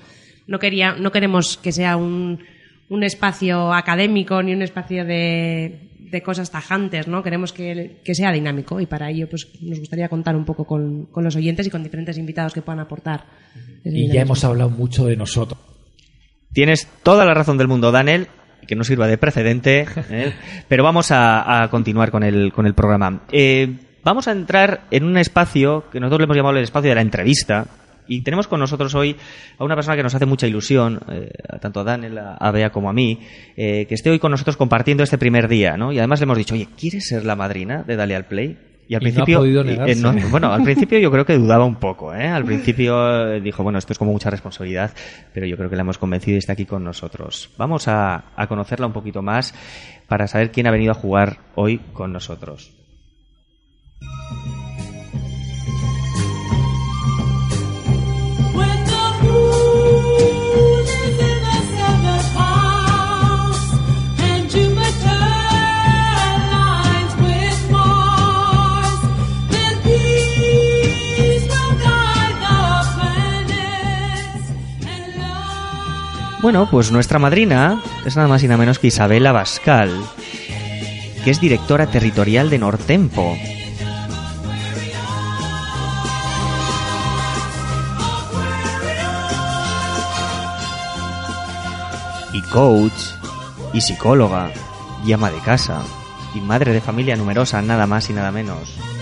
No, 0.47 0.59
quería, 0.59 0.93
no 0.93 1.11
queremos 1.11 1.57
que 1.57 1.71
sea 1.71 1.97
un, 1.97 2.39
un 2.89 3.03
espacio 3.03 3.73
académico 3.73 4.41
ni 4.41 4.53
un 4.53 4.61
espacio 4.61 5.05
de, 5.05 5.89
de 6.11 6.21
cosas 6.21 6.51
tajantes, 6.51 7.07
¿no? 7.07 7.23
Queremos 7.23 7.53
que, 7.53 8.01
que 8.03 8.15
sea 8.15 8.31
dinámico 8.31 8.79
y 8.79 8.85
para 8.85 9.09
ello 9.09 9.27
pues 9.29 9.47
nos 9.61 9.79
gustaría 9.79 10.09
contar 10.09 10.35
un 10.35 10.45
poco 10.45 10.65
con, 10.65 11.05
con 11.05 11.23
los 11.23 11.35
oyentes 11.35 11.67
y 11.67 11.69
con 11.69 11.83
diferentes 11.83 12.17
invitados 12.17 12.53
que 12.53 12.61
puedan 12.61 12.79
aportar. 12.79 13.25
Y 13.83 14.11
ya 14.11 14.21
hemos 14.21 14.43
hablado 14.43 14.69
mucho 14.69 15.05
de 15.05 15.15
nosotros. 15.15 15.59
Tienes 16.53 16.87
toda 17.03 17.25
la 17.25 17.33
razón 17.33 17.57
del 17.57 17.67
mundo, 17.67 17.91
Daniel, 17.91 18.27
que 18.67 18.75
no 18.75 18.83
sirva 18.83 19.07
de 19.07 19.17
precedente, 19.17 19.85
¿eh? 20.09 20.33
pero 20.67 20.83
vamos 20.83 21.11
a, 21.11 21.63
a 21.63 21.69
continuar 21.69 22.11
con 22.11 22.23
el, 22.23 22.51
con 22.51 22.65
el 22.65 22.73
programa. 22.73 23.23
Eh, 23.31 23.77
vamos 24.03 24.27
a 24.27 24.31
entrar 24.31 24.87
en 24.91 25.03
un 25.03 25.17
espacio 25.17 25.85
que 25.91 25.99
nosotros 25.99 26.21
le 26.21 26.23
hemos 26.25 26.37
llamado 26.37 26.57
el 26.57 26.63
espacio 26.63 26.89
de 26.89 26.95
la 26.95 27.01
entrevista. 27.01 27.67
Y 28.07 28.21
tenemos 28.21 28.47
con 28.47 28.59
nosotros 28.59 28.93
hoy 28.95 29.15
a 29.57 29.63
una 29.63 29.75
persona 29.75 29.95
que 29.95 30.03
nos 30.03 30.15
hace 30.15 30.25
mucha 30.25 30.47
ilusión, 30.47 30.99
eh, 31.09 31.31
tanto 31.59 31.81
a 31.81 31.83
Daniel, 31.83 32.17
a 32.19 32.51
Bea 32.51 32.71
como 32.71 32.89
a 32.89 32.93
mí, 32.93 33.19
eh, 33.55 33.85
que 33.87 33.95
esté 33.95 34.09
hoy 34.09 34.19
con 34.19 34.31
nosotros 34.31 34.57
compartiendo 34.57 35.03
este 35.03 35.17
primer 35.17 35.47
día, 35.47 35.77
¿no? 35.77 35.91
Y 35.91 35.99
además 35.99 36.19
le 36.19 36.23
hemos 36.25 36.37
dicho, 36.37 36.55
oye, 36.55 36.67
¿quieres 36.77 37.07
ser 37.07 37.25
la 37.25 37.35
madrina 37.35 37.83
de 37.83 37.95
Dale 37.95 38.15
al 38.15 38.25
Play? 38.25 38.57
Y 38.89 38.95
al 38.95 39.01
Y 39.01 39.11
principio, 39.11 39.43
eh, 39.43 39.95
no, 39.97 40.13
bueno, 40.29 40.53
al 40.53 40.63
principio 40.63 40.97
yo 40.97 41.11
creo 41.11 41.25
que 41.25 41.37
dudaba 41.37 41.65
un 41.65 41.75
poco, 41.75 42.13
¿eh? 42.13 42.25
Al 42.25 42.45
principio 42.45 43.37
dijo, 43.41 43.61
bueno, 43.61 43.79
esto 43.79 43.91
es 43.91 43.99
como 43.99 44.13
mucha 44.13 44.29
responsabilidad, 44.29 44.91
pero 45.33 45.45
yo 45.45 45.57
creo 45.57 45.69
que 45.69 45.75
la 45.75 45.81
hemos 45.81 45.97
convencido 45.97 46.35
y 46.35 46.39
está 46.39 46.53
aquí 46.53 46.65
con 46.65 46.85
nosotros. 46.85 47.49
Vamos 47.57 47.89
a, 47.89 48.31
a 48.33 48.47
conocerla 48.47 48.87
un 48.87 48.93
poquito 48.93 49.21
más 49.21 49.53
para 50.07 50.27
saber 50.27 50.51
quién 50.51 50.67
ha 50.67 50.71
venido 50.71 50.91
a 50.91 50.95
jugar 50.95 51.39
hoy 51.55 51.79
con 51.91 52.13
nosotros. 52.13 52.76
Bueno, 76.47 76.65
pues 76.71 76.93
nuestra 76.93 77.19
madrina 77.19 77.83
es 78.05 78.15
nada 78.15 78.29
más 78.29 78.41
y 78.41 78.47
nada 78.47 78.57
menos 78.57 78.79
que 78.79 78.87
Isabela 78.87 79.33
Bascal, 79.33 79.91
que 81.25 81.29
es 81.29 81.41
directora 81.41 81.87
territorial 81.87 82.49
de 82.49 82.57
Nortempo. 82.57 83.37
Y 92.31 92.41
coach, 92.43 92.93
y 93.73 93.81
psicóloga, 93.81 94.49
y 95.05 95.11
ama 95.11 95.29
de 95.29 95.39
casa, 95.39 95.81
y 96.33 96.39
madre 96.39 96.71
de 96.71 96.79
familia 96.79 97.17
numerosa, 97.17 97.61
nada 97.61 97.87
más 97.87 98.09
y 98.09 98.13
nada 98.13 98.31
menos. 98.31 98.96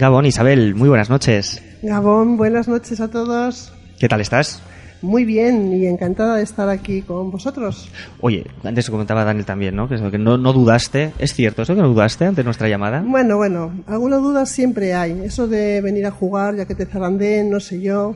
Gabón, 0.00 0.24
Isabel, 0.24 0.74
muy 0.74 0.88
buenas 0.88 1.10
noches. 1.10 1.62
Gabón, 1.82 2.38
buenas 2.38 2.68
noches 2.68 3.02
a 3.02 3.10
todos. 3.10 3.70
¿Qué 3.98 4.08
tal 4.08 4.22
estás? 4.22 4.62
Muy 5.02 5.26
bien 5.26 5.74
y 5.74 5.84
encantada 5.84 6.38
de 6.38 6.42
estar 6.42 6.70
aquí 6.70 7.02
con 7.02 7.30
vosotros. 7.30 7.90
Oye, 8.22 8.46
antes 8.64 8.88
comentaba 8.88 9.24
Daniel 9.24 9.44
también, 9.44 9.76
¿no? 9.76 9.90
Que, 9.90 9.96
eso, 9.96 10.10
que 10.10 10.16
no, 10.16 10.38
no 10.38 10.54
dudaste. 10.54 11.12
¿Es 11.18 11.34
cierto 11.34 11.60
eso 11.60 11.74
que 11.74 11.82
no 11.82 11.88
dudaste 11.88 12.24
ante 12.24 12.42
nuestra 12.42 12.66
llamada? 12.66 13.04
Bueno, 13.06 13.36
bueno, 13.36 13.84
alguna 13.86 14.16
duda 14.16 14.46
siempre 14.46 14.94
hay. 14.94 15.20
Eso 15.22 15.46
de 15.46 15.82
venir 15.82 16.06
a 16.06 16.10
jugar, 16.10 16.56
ya 16.56 16.64
que 16.64 16.74
te 16.74 16.86
zarandeen, 16.86 17.50
no 17.50 17.60
sé 17.60 17.82
yo. 17.82 18.14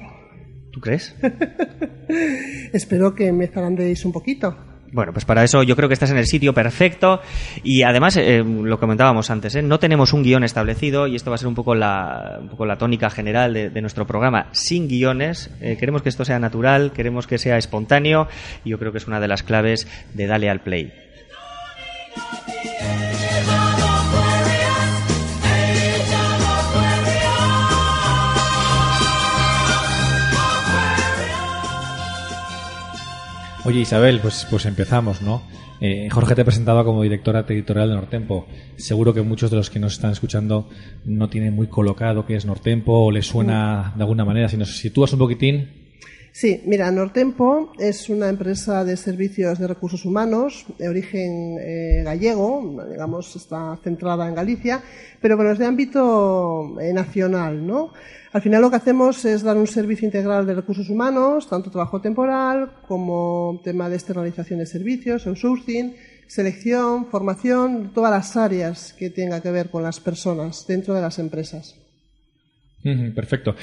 ¿Tú 0.73 0.81
crees? 0.81 1.15
Espero 2.73 3.15
que 3.15 3.31
me 3.31 3.47
zarandéis 3.47 4.07
un 4.07 4.13
poquito. 4.13 4.57
Bueno, 4.95 5.13
pues 5.13 5.25
para 5.25 5.43
eso 5.43 5.65
yo 5.65 5.75
creo 5.75 5.89
que 5.89 5.95
estás 5.95 6.13
en 6.13 6.19
el 6.19 6.27
sitio 6.27 6.55
perfecto 6.55 7.21
y 7.65 7.83
además 7.83 8.17
eh, 8.17 8.45
lo 8.45 8.79
comentábamos 8.79 9.29
antes, 9.29 9.57
¿eh? 9.57 9.63
no 9.63 9.81
tenemos 9.81 10.13
un 10.13 10.23
guion 10.23 10.45
establecido 10.45 11.09
y 11.09 11.17
esto 11.17 11.33
va 11.33 11.35
a 11.35 11.39
ser 11.39 11.49
un 11.49 11.57
poco 11.57 11.75
la, 11.75 12.39
un 12.41 12.49
poco 12.49 12.65
la 12.65 12.79
tónica 12.79 13.11
general 13.11 13.55
de, 13.55 13.71
de 13.71 13.81
nuestro 13.81 14.07
programa 14.07 14.47
sin 14.53 14.87
guiones. 14.87 15.51
Eh, 15.61 15.77
queremos 15.81 16.03
que 16.03 16.11
esto 16.11 16.25
sea 16.25 16.39
natural, 16.39 16.93
queremos 16.93 17.27
que 17.27 17.39
sea 17.39 17.59
espontáneo 17.59 18.29
y 18.65 18.71
yo 18.71 18.79
creo 18.79 18.93
que 18.93 18.99
es 18.99 19.09
una 19.09 19.19
de 19.19 19.27
las 19.27 19.43
claves 19.43 19.89
de 20.13 20.29
Dale 20.29 20.49
al 20.49 20.61
Play. 20.61 20.93
Oye, 33.67 33.81
Isabel, 33.81 34.21
pues, 34.21 34.47
pues 34.51 34.67
empezamos, 34.67 35.23
¿no? 35.23 35.43
Eh, 35.81 36.11
Jorge 36.11 36.35
te 36.35 36.45
presentaba 36.45 36.85
como 36.85 37.03
directora 37.03 37.47
editorial 37.49 37.89
de 37.89 37.95
Nortempo. 37.95 38.47
Seguro 38.77 39.15
que 39.15 39.23
muchos 39.23 39.51
de 39.51 39.57
los 39.57 39.71
que 39.71 39.79
nos 39.79 39.95
están 39.95 40.13
escuchando 40.13 40.69
no 41.07 41.31
tienen 41.31 41.55
muy 41.55 41.69
colocado 41.69 42.27
qué 42.27 42.37
es 42.37 42.45
Nortempo 42.45 42.93
o 42.93 43.11
les 43.11 43.27
suena 43.27 43.95
de 43.97 44.03
alguna 44.03 44.27
manera. 44.27 44.51
Si 44.51 44.59
nos 44.59 44.77
sitúas 44.77 45.15
un 45.15 45.21
poquitín, 45.21 45.85
Sí, 46.37 46.63
mira, 46.67 46.91
Nortempo 46.91 47.71
es 47.79 48.09
una 48.09 48.29
empresa 48.29 48.85
de 48.85 48.97
servicios 48.97 49.57
de 49.61 49.69
recursos 49.69 50.05
humanos 50.05 50.67
de 50.79 50.89
origen 50.89 51.57
eh, 51.61 52.03
gallego, 52.05 52.85
digamos, 52.91 53.37
está 53.37 53.79
centrada 53.85 54.27
en 54.27 54.35
Galicia, 54.35 54.83
pero 55.21 55.37
bueno, 55.37 55.53
es 55.53 55.61
de 55.61 55.67
ámbito 55.67 56.77
eh, 56.81 56.93
nacional, 56.93 57.65
¿no? 57.65 57.93
Al 58.35 58.43
final 58.43 58.63
lo 58.63 58.69
que 58.71 58.75
hacemos 58.75 59.25
es 59.25 59.45
dar 59.45 59.57
un 59.57 59.69
servicio 59.69 60.07
integral 60.07 60.45
de 60.45 60.57
recursos 60.57 60.91
humanos, 60.91 61.49
tanto 61.49 61.71
trabajo 61.71 62.01
temporal 62.01 62.73
como 62.89 63.61
tema 63.63 63.89
de 63.89 63.95
externalización 63.95 64.59
de 64.59 64.67
servicios, 64.67 65.29
outsourcing, 65.29 65.95
selección, 66.27 67.07
formación, 67.07 67.93
todas 67.95 68.11
las 68.11 68.37
áreas 68.37 68.93
que 68.93 69.09
tenga 69.11 69.41
que 69.41 69.53
ver 69.53 69.71
con 69.71 69.85
las 69.85 70.01
personas 70.01 70.67
dentro 70.67 70.95
de 70.95 71.03
las 71.03 71.21
empresas. 71.21 71.79
Perfecto. 73.15 73.55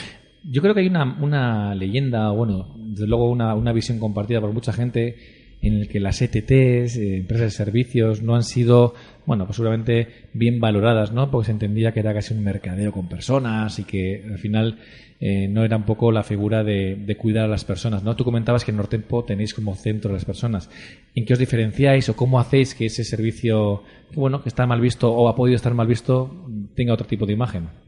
Yo 0.49 0.61
creo 0.61 0.73
que 0.73 0.79
hay 0.79 0.87
una, 0.87 1.21
una 1.21 1.75
leyenda, 1.75 2.31
bueno, 2.31 2.73
desde 2.77 3.07
luego 3.07 3.29
una, 3.29 3.53
una 3.55 3.73
visión 3.73 3.99
compartida 3.99 4.39
por 4.39 4.53
mucha 4.53 4.71
gente 4.71 5.17
en 5.61 5.75
el 5.75 5.87
que 5.87 5.99
las 5.99 6.21
ETTs, 6.21 6.97
eh, 6.97 7.17
empresas 7.17 7.47
de 7.47 7.51
servicios, 7.51 8.21
no 8.21 8.35
han 8.35 8.43
sido, 8.43 8.95
bueno, 9.25 9.45
pues 9.45 9.57
seguramente 9.57 10.07
bien 10.33 10.59
valoradas, 10.59 11.11
¿no? 11.11 11.29
Porque 11.29 11.47
se 11.47 11.51
entendía 11.51 11.91
que 11.91 11.99
era 11.99 12.13
casi 12.13 12.33
un 12.33 12.43
mercadeo 12.43 12.91
con 12.91 13.07
personas 13.07 13.77
y 13.77 13.83
que 13.83 14.23
al 14.27 14.39
final 14.39 14.79
eh, 15.19 15.47
no 15.47 15.63
era 15.63 15.77
un 15.77 15.83
poco 15.83 16.11
la 16.11 16.23
figura 16.23 16.63
de, 16.63 16.95
de 16.95 17.15
cuidar 17.15 17.45
a 17.45 17.47
las 17.47 17.63
personas, 17.63 18.03
¿no? 18.03 18.15
Tú 18.15 18.23
comentabas 18.23 18.65
que 18.65 18.71
en 18.71 18.77
Nortempo 18.77 19.23
tenéis 19.23 19.53
como 19.53 19.75
centro 19.75 20.09
a 20.09 20.13
las 20.13 20.25
personas. 20.25 20.69
¿En 21.13 21.25
qué 21.25 21.33
os 21.33 21.39
diferenciáis 21.39 22.09
o 22.09 22.15
cómo 22.15 22.39
hacéis 22.39 22.73
que 22.73 22.87
ese 22.87 23.03
servicio, 23.03 23.83
bueno, 24.15 24.41
que 24.41 24.49
está 24.49 24.65
mal 24.65 24.81
visto 24.81 25.11
o 25.11 25.29
ha 25.29 25.35
podido 25.35 25.57
estar 25.57 25.75
mal 25.75 25.87
visto, 25.87 26.47
tenga 26.75 26.93
otro 26.93 27.05
tipo 27.05 27.27
de 27.27 27.33
imagen? 27.33 27.80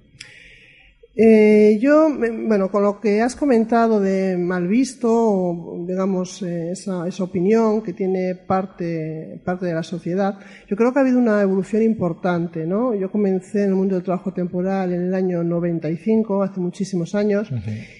Eh, 1.15 1.77
yo, 1.79 2.09
bueno, 2.09 2.71
con 2.71 2.81
lo 2.81 2.99
que 2.99 3.21
has 3.21 3.35
comentado 3.35 3.99
de 3.99 4.35
mal 4.35 4.67
visto, 4.67 5.09
o, 5.11 5.85
digamos, 5.87 6.41
eh, 6.41 6.71
esa, 6.71 7.07
esa 7.07 7.23
opinión 7.23 7.83
que 7.83 7.93
tiene 7.93 8.33
parte, 8.33 9.39
parte 9.45 9.67
de 9.67 9.75
la 9.75 9.83
sociedad, 9.83 10.39
yo 10.67 10.75
creo 10.75 10.91
que 10.91 10.97
ha 10.97 11.01
habido 11.03 11.19
una 11.19 11.39
evolución 11.43 11.83
importante, 11.83 12.65
¿no? 12.65 12.95
Yo 12.95 13.11
comencé 13.11 13.63
en 13.63 13.69
el 13.69 13.75
mundo 13.75 13.93
del 13.93 14.03
trabajo 14.03 14.33
temporal 14.33 14.91
en 14.91 15.03
el 15.03 15.13
año 15.13 15.43
95, 15.43 16.41
hace 16.41 16.59
muchísimos 16.59 17.13
años, 17.13 17.47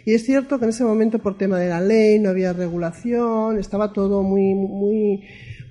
y 0.05 0.13
es 0.13 0.25
cierto 0.25 0.57
que 0.57 0.65
en 0.65 0.69
ese 0.69 0.83
momento 0.83 1.19
por 1.19 1.37
tema 1.37 1.59
de 1.59 1.69
la 1.69 1.81
ley 1.81 2.17
no 2.17 2.29
había 2.29 2.51
regulación, 2.51 3.59
estaba 3.59 3.93
todo 3.93 4.23
muy, 4.23 4.55
muy, 4.55 5.23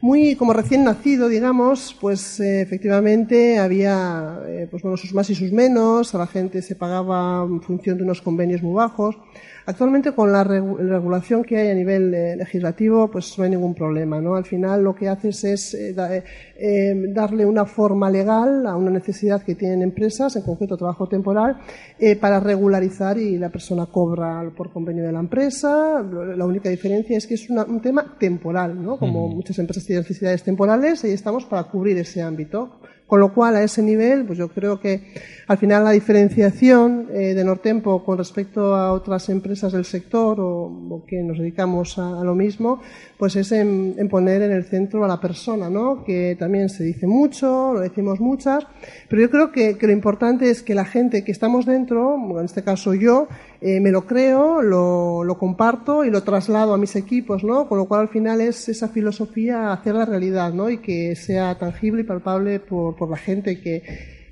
muy 0.02 0.34
como 0.34 0.52
recién 0.52 0.82
nacido, 0.82 1.28
digamos, 1.28 1.96
pues 2.00 2.40
eh, 2.40 2.60
efectivamente 2.60 3.60
había 3.60 4.40
eh, 4.48 4.66
pues 4.68 4.82
bueno, 4.82 4.96
sus 4.96 5.14
más 5.14 5.30
y 5.30 5.36
sus 5.36 5.52
menos, 5.52 6.12
a 6.12 6.18
la 6.18 6.26
gente 6.26 6.60
se 6.60 6.74
pagaba 6.74 7.44
en 7.44 7.62
función 7.62 7.98
de 7.98 8.02
unos 8.02 8.20
convenios 8.20 8.62
muy 8.62 8.74
bajos. 8.74 9.16
Actualmente 9.66 10.12
con 10.12 10.32
la 10.32 10.44
regu- 10.44 10.76
regulación 10.76 11.44
que 11.44 11.56
hay 11.56 11.68
a 11.70 11.74
nivel 11.74 12.12
eh, 12.14 12.36
legislativo, 12.36 13.10
pues 13.10 13.38
no 13.38 13.44
hay 13.44 13.50
ningún 13.50 13.74
problema, 13.74 14.20
¿no? 14.20 14.34
Al 14.34 14.44
final 14.44 14.82
lo 14.82 14.94
que 14.94 15.08
haces 15.08 15.44
es 15.44 15.74
eh, 15.74 15.92
da- 15.94 16.16
eh, 16.16 16.24
eh, 16.56 16.94
darle 17.14 17.46
una 17.46 17.64
forma 17.64 18.10
legal 18.10 18.66
a 18.66 18.76
una 18.76 18.90
necesidad 18.90 19.42
que 19.42 19.54
tienen 19.54 19.82
empresas, 19.82 20.34
en 20.36 20.42
concreto 20.42 20.76
trabajo 20.76 21.06
temporal, 21.08 21.58
eh, 21.98 22.16
para 22.16 22.40
regularizar 22.40 23.18
y 23.18 23.38
la 23.38 23.50
persona 23.50 23.86
cobra 23.86 24.42
por 24.56 24.72
convenio 24.72 25.04
de 25.04 25.12
la 25.12 25.20
empresa. 25.20 26.02
La 26.36 26.44
única 26.44 26.68
diferencia 26.68 27.16
es 27.16 27.26
que 27.26 27.34
es 27.34 27.48
una- 27.48 27.64
un 27.64 27.80
tema 27.80 28.16
temporal, 28.18 28.82
¿no? 28.82 28.98
Como 28.98 29.28
muchas 29.28 29.58
empresas 29.58 29.84
tienen 29.84 30.02
necesidades 30.02 30.42
temporales, 30.42 31.04
ahí 31.04 31.12
estamos 31.12 31.44
para 31.44 31.64
cubrir 31.64 31.98
ese 31.98 32.20
ámbito. 32.20 32.80
Con 33.12 33.20
lo 33.20 33.34
cual, 33.34 33.56
a 33.56 33.62
ese 33.62 33.82
nivel, 33.82 34.24
pues 34.24 34.38
yo 34.38 34.48
creo 34.48 34.80
que 34.80 35.12
al 35.46 35.58
final 35.58 35.84
la 35.84 35.90
diferenciación 35.90 37.08
eh, 37.12 37.34
de 37.34 37.44
Nortempo 37.44 38.02
con 38.02 38.16
respecto 38.16 38.74
a 38.74 38.90
otras 38.90 39.28
empresas 39.28 39.70
del 39.74 39.84
sector 39.84 40.38
o, 40.40 41.04
que 41.06 41.22
nos 41.22 41.36
dedicamos 41.36 41.98
a, 41.98 42.24
lo 42.24 42.34
mismo, 42.34 42.80
pues 43.18 43.36
es 43.36 43.52
en, 43.52 44.08
poner 44.08 44.40
en 44.40 44.52
el 44.52 44.64
centro 44.64 45.04
a 45.04 45.08
la 45.08 45.20
persona, 45.20 45.68
¿no? 45.68 46.02
Que 46.04 46.38
también 46.38 46.70
se 46.70 46.84
dice 46.84 47.06
mucho, 47.06 47.74
lo 47.74 47.80
decimos 47.80 48.18
muchas, 48.18 48.66
pero 49.10 49.20
yo 49.20 49.30
creo 49.30 49.52
que 49.52 49.76
lo 49.78 49.92
importante 49.92 50.48
es 50.48 50.62
que 50.62 50.74
la 50.74 50.86
gente 50.86 51.22
que 51.22 51.32
estamos 51.32 51.66
dentro, 51.66 52.16
en 52.38 52.46
este 52.46 52.64
caso 52.64 52.94
yo, 52.94 53.28
eh, 53.64 53.78
me 53.78 53.92
lo 53.92 54.06
creo, 54.06 54.60
lo, 54.60 55.22
lo 55.22 55.38
comparto 55.38 56.04
y 56.04 56.10
lo 56.10 56.24
traslado 56.24 56.74
a 56.74 56.78
mis 56.78 56.96
equipos, 56.96 57.44
¿no? 57.44 57.68
Con 57.68 57.78
lo 57.78 57.86
cual 57.86 58.00
al 58.00 58.08
final 58.08 58.40
es 58.40 58.68
esa 58.68 58.88
filosofía 58.88 59.72
hacerla 59.72 60.04
realidad, 60.04 60.52
¿no? 60.52 60.68
Y 60.68 60.78
que 60.78 61.14
sea 61.14 61.56
tangible 61.56 62.00
y 62.00 62.04
palpable 62.04 62.58
por, 62.58 62.96
por 62.96 63.08
la 63.08 63.16
gente 63.16 63.60
que 63.60 63.82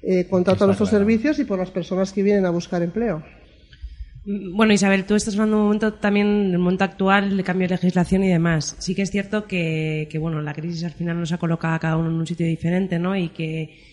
eh, 0.02 0.26
contrata 0.28 0.66
nuestros 0.66 0.88
servicios 0.88 1.38
y 1.38 1.44
por 1.44 1.60
las 1.60 1.70
personas 1.70 2.12
que 2.12 2.24
vienen 2.24 2.44
a 2.44 2.50
buscar 2.50 2.82
empleo. 2.82 3.22
Mm, 4.24 4.56
Bueno, 4.56 4.72
Isabel, 4.72 5.04
tú 5.04 5.14
estás 5.14 5.34
hablando 5.34 5.56
de 5.56 5.60
un 5.60 5.66
momento 5.66 5.94
también 5.94 6.50
del 6.50 6.58
momento 6.58 6.82
actual 6.82 7.36
de 7.36 7.44
cambio 7.44 7.68
de 7.68 7.74
legislación 7.74 8.24
y 8.24 8.28
demás. 8.30 8.74
Sí 8.80 8.96
que 8.96 9.02
es 9.02 9.12
cierto 9.12 9.46
que, 9.46 10.08
que, 10.10 10.18
bueno, 10.18 10.42
la 10.42 10.54
crisis 10.54 10.82
al 10.82 10.92
final 10.92 11.20
nos 11.20 11.30
ha 11.30 11.38
colocado 11.38 11.74
a 11.74 11.78
cada 11.78 11.96
uno 11.96 12.08
en 12.10 12.16
un 12.16 12.26
sitio 12.26 12.46
diferente, 12.46 12.98
¿no? 12.98 13.14
Y 13.14 13.28
que, 13.28 13.89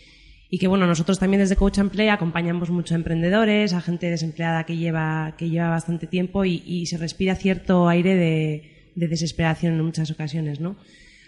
y 0.49 0.59
que, 0.59 0.67
bueno, 0.67 0.87
nosotros 0.87 1.19
también 1.19 1.41
desde 1.41 1.55
Coach 1.55 1.79
Play 1.91 2.09
acompañamos 2.09 2.69
mucho 2.69 2.93
a 2.93 2.97
emprendedores, 2.97 3.73
a 3.73 3.81
gente 3.81 4.09
desempleada 4.09 4.65
que 4.65 4.77
lleva, 4.77 5.35
que 5.37 5.49
lleva 5.49 5.69
bastante 5.69 6.07
tiempo 6.07 6.45
y, 6.45 6.63
y 6.65 6.85
se 6.85 6.97
respira 6.97 7.35
cierto 7.35 7.89
aire 7.89 8.15
de, 8.15 8.91
de 8.95 9.07
desesperación 9.07 9.73
en 9.73 9.85
muchas 9.85 10.09
ocasiones, 10.11 10.59
¿no? 10.59 10.75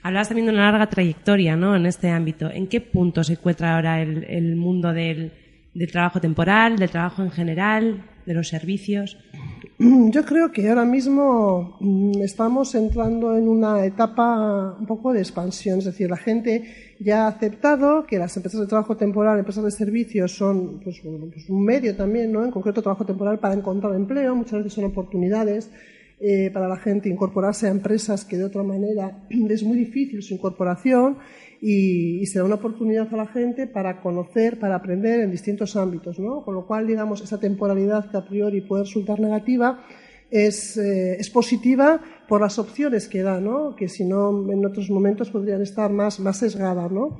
Hablabas 0.01 0.29
también 0.29 0.47
de 0.47 0.53
una 0.53 0.71
larga 0.71 0.89
trayectoria, 0.89 1.57
¿no? 1.57 1.75
En 1.75 1.85
este 1.85 2.09
ámbito. 2.09 2.49
¿En 2.49 2.67
qué 2.67 2.79
punto 2.79 3.23
se 3.23 3.33
encuentra 3.33 3.75
ahora 3.75 4.01
el, 4.01 4.23
el 4.23 4.55
mundo 4.55 4.93
del, 4.93 5.33
del 5.73 5.91
trabajo 5.91 6.21
temporal, 6.21 6.77
del 6.77 6.89
trabajo 6.89 7.21
en 7.21 7.31
general, 7.31 8.05
de 8.25 8.33
los 8.33 8.47
servicios? 8.47 9.17
Yo 9.79 10.25
creo 10.25 10.51
que 10.51 10.69
ahora 10.69 10.85
mismo 10.85 11.77
mm, 11.79 12.21
estamos 12.21 12.75
entrando 12.75 13.37
en 13.37 13.47
una 13.47 13.85
etapa 13.85 14.77
un 14.79 14.85
poco 14.85 15.13
de 15.13 15.19
expansión, 15.19 15.79
es 15.79 15.85
decir, 15.85 16.09
la 16.09 16.17
gente 16.17 16.88
ya 16.99 17.25
ha 17.25 17.27
aceptado 17.29 18.05
que 18.05 18.17
las 18.17 18.35
empresas 18.35 18.59
de 18.59 18.67
trabajo 18.67 18.97
temporal, 18.97 19.39
empresas 19.39 19.63
de 19.63 19.71
servicios 19.71 20.35
son 20.35 20.81
pues, 20.83 21.01
pues 21.01 21.49
un 21.49 21.63
medio 21.63 21.95
también, 21.95 22.31
¿no? 22.31 22.43
En 22.43 22.51
concreto 22.51 22.81
trabajo 22.81 23.05
temporal 23.05 23.39
para 23.39 23.53
encontrar 23.53 23.95
empleo, 23.95 24.35
muchas 24.35 24.59
veces 24.59 24.73
son 24.73 24.83
oportunidades 24.83 25.71
eh, 26.19 26.51
para 26.51 26.67
la 26.67 26.75
gente 26.75 27.07
incorporarse 27.07 27.67
a 27.67 27.69
empresas 27.71 28.25
que 28.25 28.37
de 28.37 28.43
otra 28.43 28.63
manera 28.63 29.25
es 29.29 29.63
muy 29.63 29.77
difícil 29.77 30.21
su 30.21 30.33
incorporación 30.33 31.17
y, 31.61 32.19
y 32.19 32.25
se 32.25 32.41
una 32.43 32.55
oportunidad 32.55 33.13
a 33.13 33.17
la 33.17 33.27
gente 33.27 33.67
para 33.67 34.01
conocer, 34.01 34.59
para 34.59 34.75
aprender 34.75 35.21
en 35.21 35.31
distintos 35.31 35.77
ámbitos, 35.77 36.19
¿no? 36.19 36.43
Con 36.43 36.55
lo 36.55 36.67
cual, 36.67 36.85
digamos, 36.85 37.21
esa 37.21 37.39
temporalidad 37.39 38.11
que 38.11 38.17
a 38.17 38.25
priori 38.25 38.59
puede 38.59 38.83
resultar 38.83 39.21
negativa 39.21 39.79
es, 40.31 40.77
eh, 40.77 41.17
es 41.19 41.29
positiva 41.29 42.01
por 42.27 42.41
las 42.41 42.59
opciones 42.59 43.07
que 43.07 43.21
da, 43.21 43.39
¿no? 43.39 43.75
Que 43.75 43.87
si 43.87 44.05
no, 44.05 44.51
en 44.51 44.65
otros 44.65 44.89
momentos 44.89 45.29
podrían 45.29 45.61
estar 45.61 45.91
más, 45.91 46.19
más 46.19 46.37
sesgadas, 46.37 46.91
¿no? 46.91 47.19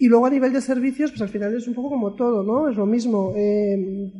Y 0.00 0.06
luego 0.06 0.26
a 0.26 0.30
nivel 0.30 0.52
de 0.52 0.60
servicios, 0.60 1.10
pues 1.10 1.22
al 1.22 1.28
final 1.28 1.56
es 1.56 1.66
un 1.66 1.74
poco 1.74 1.90
como 1.90 2.14
todo, 2.14 2.44
¿no? 2.44 2.68
Es 2.68 2.76
lo 2.76 2.86
mismo. 2.86 3.32
eh, 3.36 4.10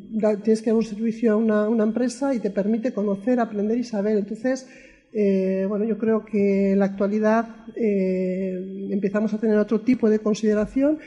tienes 0.42 0.60
que 0.60 0.70
dar 0.70 0.76
un 0.76 0.84
servicio 0.84 1.32
a 1.32 1.36
una, 1.36 1.68
una 1.68 1.84
empresa 1.84 2.34
y 2.34 2.40
te 2.40 2.50
permite 2.50 2.92
conocer, 2.92 3.38
aprender 3.38 3.78
y 3.78 3.84
saber. 3.84 4.16
Entonces, 4.16 4.66
eh, 5.12 5.66
bueno, 5.68 5.84
yo 5.84 5.96
creo 5.96 6.24
que 6.24 6.72
en 6.72 6.80
la 6.80 6.86
actualidad 6.86 7.64
eh, 7.76 8.88
empezamos 8.90 9.32
a 9.32 9.38
tener 9.38 9.56
otro 9.56 9.80
tipo 9.80 10.10
de 10.10 10.18
consideración 10.18 10.98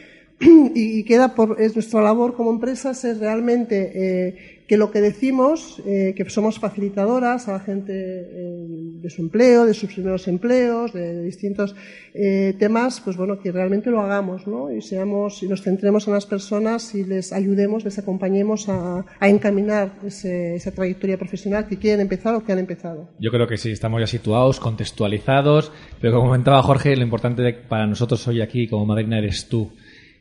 y, 0.76 1.04
queda 1.04 1.36
por 1.36 1.62
es 1.62 1.76
nuestra 1.76 2.02
labor 2.02 2.34
como 2.34 2.52
empresas 2.52 3.04
es 3.06 3.20
realmente 3.20 3.92
eh, 3.94 4.36
que 4.68 4.78
lo 4.78 4.90
que 4.90 5.02
decimos 5.02 5.82
eh, 5.86 6.14
que 6.16 6.30
somos 6.30 6.58
facilitadoras 6.58 7.48
a 7.50 7.54
la 7.54 7.60
gente 7.60 7.92
eh, 7.94 8.66
de 9.02 9.10
su 9.10 9.22
empleo 9.22 9.66
de 9.66 9.74
sus 9.74 9.94
primeros 9.94 10.28
empleos 10.28 10.94
de, 10.94 11.24
distintos 11.24 11.76
eh, 12.14 12.56
temas 12.58 13.02
pues 13.02 13.18
bueno 13.18 13.40
que 13.40 13.52
realmente 13.52 13.90
lo 13.92 14.00
hagamos 14.02 14.48
¿no? 14.48 14.72
y 14.72 14.82
seamos 14.82 15.44
y 15.44 15.48
nos 15.48 15.62
centremos 15.62 16.08
en 16.08 16.14
las 16.14 16.26
personas 16.26 16.96
y 16.96 17.04
les 17.04 17.34
ayudemos 17.34 17.84
les 17.84 18.00
acompañemos 18.00 18.70
a, 18.70 19.06
a 19.20 19.30
encaminar 19.30 19.94
ese- 20.06 20.56
esa 20.56 20.72
trayectoria 20.72 21.18
profesional 21.18 21.68
que 21.68 21.78
quieren 21.78 22.00
empezar 22.02 22.34
o 22.36 22.44
que 22.46 22.52
han 22.54 22.60
empezado 22.60 23.10
Yo 23.20 23.30
creo 23.32 23.48
que 23.48 23.58
sí, 23.58 23.72
estamos 23.72 24.00
ya 24.00 24.08
situados, 24.08 24.60
contextualizados, 24.60 25.72
pero 26.00 26.14
como 26.16 26.28
comentaba 26.30 26.62
Jorge, 26.64 26.96
lo 26.96 27.04
importante 27.04 27.42
de- 27.42 27.54
para 27.54 27.86
nosotros 27.88 28.26
hoy 28.28 28.42
aquí 28.42 28.68
como 28.68 28.86
madrina 28.86 29.18
eres 29.20 29.48
tú. 29.48 29.72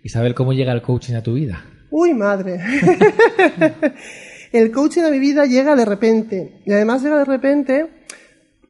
Isabel, 0.03 0.35
¿cómo 0.35 0.53
llega 0.53 0.73
el 0.73 0.83
coaching 0.83 1.15
a 1.15 1.23
tu 1.23 1.35
vida? 1.35 1.65
Uy, 1.91 2.15
madre. 2.15 2.61
el 4.53 4.71
coaching 4.71 5.03
a 5.03 5.11
mi 5.11 5.19
vida 5.19 5.45
llega 5.47 5.77
de 5.77 5.85
repente. 5.85 6.63
Y 6.65 6.73
además 6.73 7.03
llega 7.03 7.19
de 7.19 7.25
repente. 7.25 7.87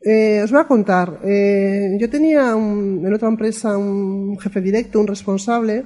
eh, 0.02 0.40
os 0.42 0.50
voy 0.50 0.60
a 0.60 0.64
contar. 0.66 1.20
eh, 1.24 1.96
yo 1.98 2.08
tenía 2.10 2.50
en 2.52 3.12
otra 3.14 3.28
empresa 3.28 3.76
un 3.76 4.38
jefe 4.40 4.60
directo, 4.60 4.98
un 5.00 5.06
responsable, 5.06 5.84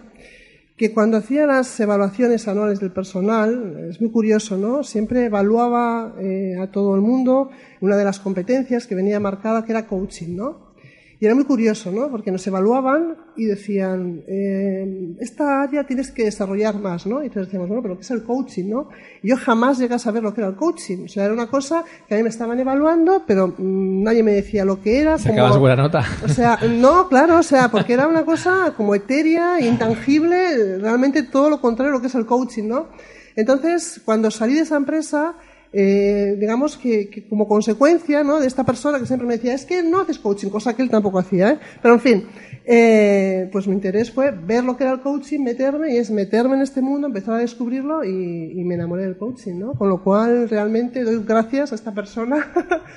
que 0.76 0.92
cuando 0.92 1.16
hacía 1.18 1.46
las 1.46 1.78
evaluaciones 1.78 2.48
anuales 2.48 2.80
del 2.80 2.92
personal, 2.92 3.86
es 3.90 4.00
muy 4.00 4.10
curioso, 4.10 4.56
¿no? 4.56 4.82
Siempre 4.82 5.26
evaluaba 5.26 6.14
eh, 6.20 6.54
a 6.60 6.70
todo 6.70 6.94
el 6.96 7.00
mundo 7.00 7.50
una 7.80 7.96
de 7.96 8.04
las 8.04 8.18
competencias 8.18 8.86
que 8.86 8.94
venía 8.94 9.20
marcada, 9.20 9.64
que 9.64 9.72
era 9.72 9.86
coaching, 9.86 10.34
¿no? 10.36 10.73
Y 11.20 11.26
era 11.26 11.34
muy 11.34 11.44
curioso, 11.44 11.92
¿no? 11.92 12.10
Porque 12.10 12.30
nos 12.30 12.46
evaluaban 12.46 13.16
y 13.36 13.44
decían, 13.44 14.22
eh, 14.26 15.16
esta 15.20 15.62
área 15.62 15.84
tienes 15.84 16.10
que 16.10 16.24
desarrollar 16.24 16.78
más, 16.78 17.06
¿no? 17.06 17.22
Y 17.22 17.26
entonces 17.26 17.46
decíamos, 17.46 17.68
bueno, 17.68 17.82
pero 17.82 17.96
¿qué 17.96 18.02
es 18.02 18.10
el 18.10 18.24
coaching, 18.24 18.68
no? 18.68 18.88
Y 19.22 19.28
yo 19.28 19.36
jamás 19.36 19.78
llegué 19.78 19.94
a 19.94 19.98
saber 19.98 20.22
lo 20.22 20.34
que 20.34 20.40
era 20.40 20.50
el 20.50 20.56
coaching. 20.56 21.04
O 21.04 21.08
sea, 21.08 21.24
era 21.24 21.34
una 21.34 21.46
cosa 21.46 21.84
que 22.08 22.14
a 22.14 22.16
mí 22.16 22.22
me 22.22 22.28
estaban 22.28 22.58
evaluando, 22.58 23.22
pero 23.26 23.48
mm, 23.48 24.02
nadie 24.02 24.22
me 24.22 24.32
decía 24.32 24.64
lo 24.64 24.80
que 24.82 25.00
era. 25.00 25.18
Sacabas 25.18 25.56
buena 25.58 25.76
nota. 25.76 26.04
o 26.24 26.28
sea, 26.28 26.58
no, 26.68 27.08
claro, 27.08 27.38
o 27.38 27.42
sea, 27.42 27.70
porque 27.70 27.92
era 27.92 28.06
una 28.06 28.24
cosa 28.24 28.74
como 28.76 28.94
etérea, 28.94 29.60
intangible, 29.60 30.78
realmente 30.78 31.22
todo 31.22 31.48
lo 31.48 31.60
contrario 31.60 31.92
a 31.92 31.96
lo 31.96 32.00
que 32.00 32.08
es 32.08 32.14
el 32.14 32.26
coaching, 32.26 32.64
¿no? 32.68 32.88
Entonces, 33.36 34.00
cuando 34.04 34.30
salí 34.30 34.54
de 34.54 34.60
esa 34.60 34.76
empresa, 34.76 35.34
eh, 35.76 36.36
digamos 36.38 36.76
que, 36.76 37.10
que 37.10 37.26
como 37.26 37.48
consecuencia, 37.48 38.22
¿no? 38.22 38.38
De 38.38 38.46
esta 38.46 38.62
persona 38.62 39.00
que 39.00 39.06
siempre 39.06 39.26
me 39.26 39.34
decía, 39.34 39.54
es 39.54 39.64
que 39.64 39.82
no 39.82 40.02
haces 40.02 40.20
coaching, 40.20 40.48
cosa 40.48 40.76
que 40.76 40.82
él 40.82 40.88
tampoco 40.88 41.18
hacía, 41.18 41.50
¿eh? 41.50 41.58
Pero 41.82 41.94
en 41.94 42.00
fin, 42.00 42.26
eh, 42.64 43.48
pues 43.50 43.66
mi 43.66 43.74
interés 43.74 44.12
fue 44.12 44.30
ver 44.30 44.62
lo 44.62 44.76
que 44.76 44.84
era 44.84 44.92
el 44.92 45.00
coaching, 45.00 45.40
meterme, 45.40 45.92
y 45.92 45.96
es 45.96 46.12
meterme 46.12 46.54
en 46.54 46.62
este 46.62 46.80
mundo, 46.80 47.08
empezar 47.08 47.34
a 47.34 47.38
descubrirlo 47.38 48.04
y, 48.04 48.52
y 48.52 48.62
me 48.62 48.76
enamoré 48.76 49.02
del 49.02 49.16
coaching, 49.16 49.58
¿no? 49.58 49.72
Con 49.72 49.88
lo 49.88 50.00
cual, 50.00 50.48
realmente 50.48 51.02
doy 51.02 51.24
gracias 51.26 51.72
a 51.72 51.74
esta 51.74 51.92
persona 51.92 52.52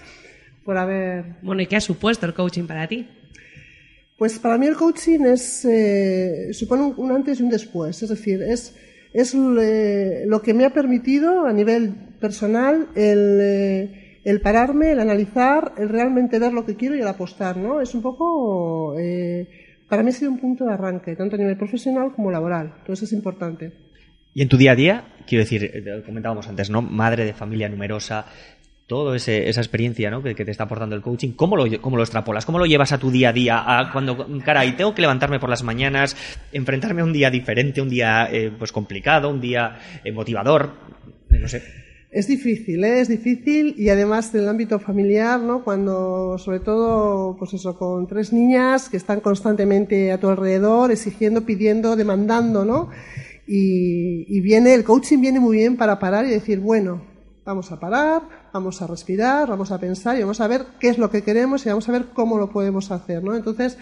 por 0.63 0.77
haber 0.77 1.37
Bueno, 1.41 1.63
¿y 1.63 1.65
qué 1.65 1.77
ha 1.77 1.81
supuesto 1.81 2.27
el 2.27 2.35
coaching 2.35 2.67
para 2.67 2.87
ti? 2.87 3.07
Pues 4.19 4.37
para 4.37 4.59
mí 4.59 4.67
el 4.67 4.75
coaching 4.75 5.21
es, 5.21 5.65
eh, 5.65 6.49
supone 6.51 6.83
un, 6.83 6.93
un 6.97 7.11
antes 7.11 7.39
y 7.39 7.43
un 7.43 7.49
después. 7.49 8.03
Es 8.03 8.09
decir, 8.09 8.43
es, 8.43 8.75
es 9.13 9.33
eh, 9.33 10.25
lo 10.27 10.41
que 10.43 10.53
me 10.53 10.65
ha 10.65 10.71
permitido 10.71 11.45
a 11.45 11.53
nivel 11.53 12.06
personal 12.19 12.87
el, 12.95 13.39
eh, 13.41 14.07
el 14.27 14.41
pararme, 14.41 14.91
el 14.91 14.99
analizar, 14.99 15.71
el 15.77 15.87
realmente 15.87 16.37
ver 16.37 16.51
lo 16.51 16.65
que 16.65 16.75
quiero 16.75 16.97
y 16.97 16.99
el 16.99 17.07
apostar. 17.07 17.55
¿no? 17.55 17.79
Es 17.79 17.95
un 17.95 18.01
poco, 18.01 18.93
eh, 18.99 19.47
para 19.87 20.03
mí 20.03 20.09
ha 20.09 20.11
sido 20.11 20.31
un 20.31 20.37
punto 20.37 20.65
de 20.65 20.73
arranque, 20.73 21.15
tanto 21.15 21.37
a 21.37 21.39
nivel 21.39 21.55
profesional 21.55 22.11
como 22.13 22.29
laboral. 22.29 22.73
Entonces 22.79 23.07
es 23.07 23.13
importante. 23.13 23.71
Y 24.33 24.41
en 24.41 24.49
tu 24.49 24.57
día 24.57 24.73
a 24.73 24.75
día, 24.75 25.05
quiero 25.25 25.45
decir, 25.45 25.63
eh, 25.63 26.03
comentábamos 26.05 26.45
antes, 26.49 26.69
¿no? 26.69 26.81
Madre 26.81 27.23
de 27.23 27.33
familia 27.33 27.69
numerosa, 27.69 28.25
toda 28.85 29.15
esa 29.15 29.61
experiencia 29.61 30.11
¿no? 30.11 30.21
que, 30.21 30.33
te 30.33 30.51
está 30.51 30.65
aportando 30.65 30.95
el 30.97 31.01
coaching, 31.01 31.31
¿cómo 31.31 31.55
lo, 31.55 31.65
¿cómo 31.79 31.95
lo 31.95 32.03
extrapolas? 32.03 32.45
¿Cómo 32.45 32.59
lo 32.59 32.65
llevas 32.65 32.91
a 32.91 32.97
tu 32.97 33.11
día 33.11 33.29
a 33.29 33.33
día? 33.33 33.79
A 33.79 33.93
cuando, 33.93 34.27
caray, 34.43 34.73
tengo 34.73 34.93
que 34.93 35.01
levantarme 35.01 35.39
por 35.39 35.49
las 35.49 35.63
mañanas, 35.63 36.17
enfrentarme 36.51 36.99
a 36.99 37.05
un 37.05 37.13
día 37.13 37.29
diferente, 37.29 37.81
un 37.81 37.89
día 37.89 38.29
pues 38.57 38.73
complicado, 38.73 39.29
un 39.29 39.39
día 39.39 39.79
motivador, 40.13 40.73
no 41.29 41.47
sé. 41.47 41.86
Es 42.09 42.27
difícil, 42.27 42.85
¿eh? 42.85 43.01
es 43.01 43.09
difícil 43.09 43.75
y 43.77 43.89
además 43.89 44.33
en 44.33 44.41
el 44.41 44.49
ámbito 44.49 44.79
familiar, 44.79 45.41
¿no? 45.41 45.63
Cuando, 45.65 46.37
sobre 46.37 46.61
todo, 46.61 47.35
pues 47.37 47.53
eso, 47.53 47.77
con 47.77 48.07
tres 48.07 48.31
niñas 48.31 48.87
que 48.87 48.95
están 48.95 49.19
constantemente 49.19 50.13
a 50.13 50.17
tu 50.17 50.29
alrededor, 50.29 50.89
exigiendo, 50.91 51.45
pidiendo, 51.45 51.97
demandando, 51.97 52.63
¿no? 52.63 52.89
Y, 53.45 54.25
y 54.29 54.39
viene, 54.39 54.73
el 54.73 54.85
coaching 54.85 55.19
viene 55.19 55.41
muy 55.41 55.57
bien 55.57 55.75
para 55.75 55.99
parar 55.99 56.25
y 56.25 56.29
decir, 56.29 56.61
bueno, 56.61 57.01
vamos 57.45 57.71
a 57.73 57.79
parar, 57.79 58.21
vamos 58.53 58.81
a 58.81 58.87
respirar, 58.87 59.49
vamos 59.49 59.71
a 59.71 59.79
pensar 59.79 60.17
y 60.17 60.21
vamos 60.21 60.39
a 60.39 60.47
ver 60.47 60.65
qué 60.79 60.87
es 60.87 60.97
lo 60.97 61.09
que 61.09 61.23
queremos 61.23 61.65
y 61.65 61.69
vamos 61.69 61.89
a 61.89 61.91
ver 61.91 62.05
cómo 62.13 62.37
lo 62.37 62.49
podemos 62.49 62.89
hacer, 62.89 63.21
¿no? 63.21 63.35
Entonces, 63.35 63.77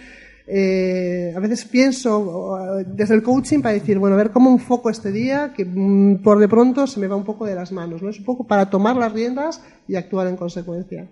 eh, 0.48 1.32
a 1.36 1.40
veces 1.40 1.64
pienso 1.64 2.78
eh, 2.78 2.84
desde 2.86 3.14
el 3.14 3.22
coaching 3.22 3.60
para 3.62 3.74
decir, 3.74 3.98
bueno, 3.98 4.14
a 4.14 4.18
ver 4.18 4.30
cómo 4.30 4.50
enfoco 4.50 4.90
este 4.90 5.10
día, 5.10 5.52
que 5.56 5.64
mm, 5.64 6.22
por 6.22 6.38
de 6.38 6.48
pronto 6.48 6.86
se 6.86 7.00
me 7.00 7.08
va 7.08 7.16
un 7.16 7.24
poco 7.24 7.46
de 7.46 7.56
las 7.56 7.72
manos, 7.72 8.02
¿no? 8.02 8.10
Es 8.10 8.18
un 8.18 8.24
poco 8.24 8.46
para 8.46 8.70
tomar 8.70 8.96
las 8.96 9.12
riendas 9.12 9.62
y 9.88 9.96
actuar 9.96 10.28
en 10.28 10.36
consecuencia. 10.36 11.08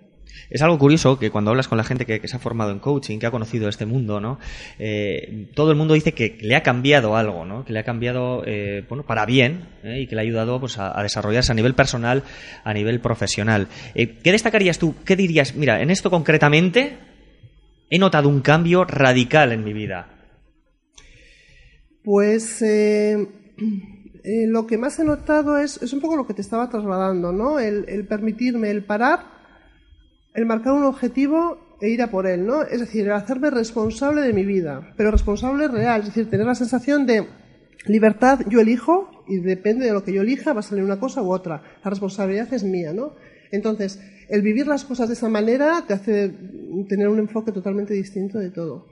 Es 0.49 0.61
algo 0.61 0.77
curioso 0.77 1.17
que 1.19 1.31
cuando 1.31 1.51
hablas 1.51 1.67
con 1.67 1.77
la 1.77 1.83
gente 1.83 2.05
que, 2.05 2.27
se 2.27 2.35
ha 2.35 2.39
formado 2.39 2.71
en 2.71 2.79
coaching, 2.79 3.19
que 3.19 3.25
ha 3.25 3.31
conocido 3.31 3.69
este 3.69 3.85
mundo, 3.85 4.19
¿no? 4.19 4.39
Eh, 4.79 5.49
todo 5.53 5.71
el 5.71 5.77
mundo 5.77 5.93
dice 5.93 6.13
que 6.13 6.37
le 6.41 6.55
ha 6.55 6.63
cambiado 6.63 7.15
algo, 7.15 7.45
¿no? 7.45 7.63
Que 7.63 7.73
le 7.73 7.79
ha 7.79 7.83
cambiado, 7.83 8.43
bueno, 8.89 9.05
para 9.05 9.25
bien 9.25 9.67
y 9.83 10.07
que 10.07 10.15
le 10.15 10.21
ha 10.21 10.23
ayudado 10.23 10.59
pues, 10.59 10.77
a, 10.77 11.01
desarrollarse 11.01 11.51
a 11.51 11.55
nivel 11.55 11.73
personal, 11.73 12.23
a 12.63 12.73
nivel 12.73 12.99
profesional. 12.99 13.67
¿Qué 13.93 14.31
destacarías 14.31 14.77
tú? 14.77 14.95
¿Qué 15.05 15.15
dirías? 15.15 15.55
Mira, 15.55 15.81
en 15.81 15.89
esto 15.89 16.09
concretamente 16.09 16.97
he 17.89 17.99
notado 17.99 18.29
un 18.29 18.41
cambio 18.41 18.83
radical 18.85 19.51
en 19.51 19.63
mi 19.63 19.73
vida. 19.73 20.07
Pues 22.03 22.61
eh, 22.61 23.27
eh, 24.23 24.47
lo 24.47 24.67
que 24.67 24.77
más 24.77 24.99
he 24.99 25.03
notado 25.03 25.57
es, 25.57 25.81
es, 25.81 25.93
un 25.93 26.01
poco 26.01 26.15
lo 26.15 26.27
que 26.27 26.33
te 26.33 26.41
estaba 26.41 26.69
trasladando, 26.69 27.31
¿no? 27.31 27.59
El, 27.59 27.85
el, 27.87 28.07
permitirme 28.07 28.69
el 28.69 28.83
parar, 28.83 29.19
el 30.33 30.45
marcar 30.45 30.73
un 30.73 30.83
objetivo 30.83 31.77
e 31.81 31.89
ir 31.89 32.01
a 32.01 32.11
por 32.11 32.27
él, 32.27 32.45
¿no? 32.45 32.61
Es 32.63 32.79
decir, 32.79 33.05
el 33.05 33.13
hacerme 33.13 33.49
responsable 33.49 34.21
de 34.21 34.33
mi 34.33 34.45
vida, 34.45 34.93
pero 34.97 35.11
responsable 35.11 35.67
real, 35.67 36.01
es 36.01 36.07
decir, 36.07 36.29
tener 36.29 36.45
la 36.45 36.55
sensación 36.55 37.05
de 37.05 37.27
libertad, 37.87 38.41
yo 38.49 38.59
elijo 38.59 39.23
y 39.27 39.37
depende 39.37 39.85
de 39.85 39.93
lo 39.93 40.03
que 40.03 40.13
yo 40.13 40.21
elija 40.21 40.53
va 40.53 40.59
a 40.59 40.63
salir 40.63 40.83
una 40.83 40.99
cosa 40.99 41.21
u 41.21 41.31
otra. 41.31 41.61
La 41.83 41.89
responsabilidad 41.89 42.53
es 42.53 42.63
mía, 42.63 42.93
¿no? 42.93 43.15
Entonces, 43.51 43.99
el 44.29 44.41
vivir 44.41 44.67
las 44.67 44.83
cosas 44.83 45.07
de 45.07 45.13
esa 45.13 45.29
manera 45.29 45.83
te 45.87 45.93
hace 45.93 46.31
tener 46.87 47.07
un 47.07 47.19
enfoque 47.19 47.51
totalmente 47.51 47.93
distinto 47.93 48.39
de 48.39 48.49
todo. 48.49 48.87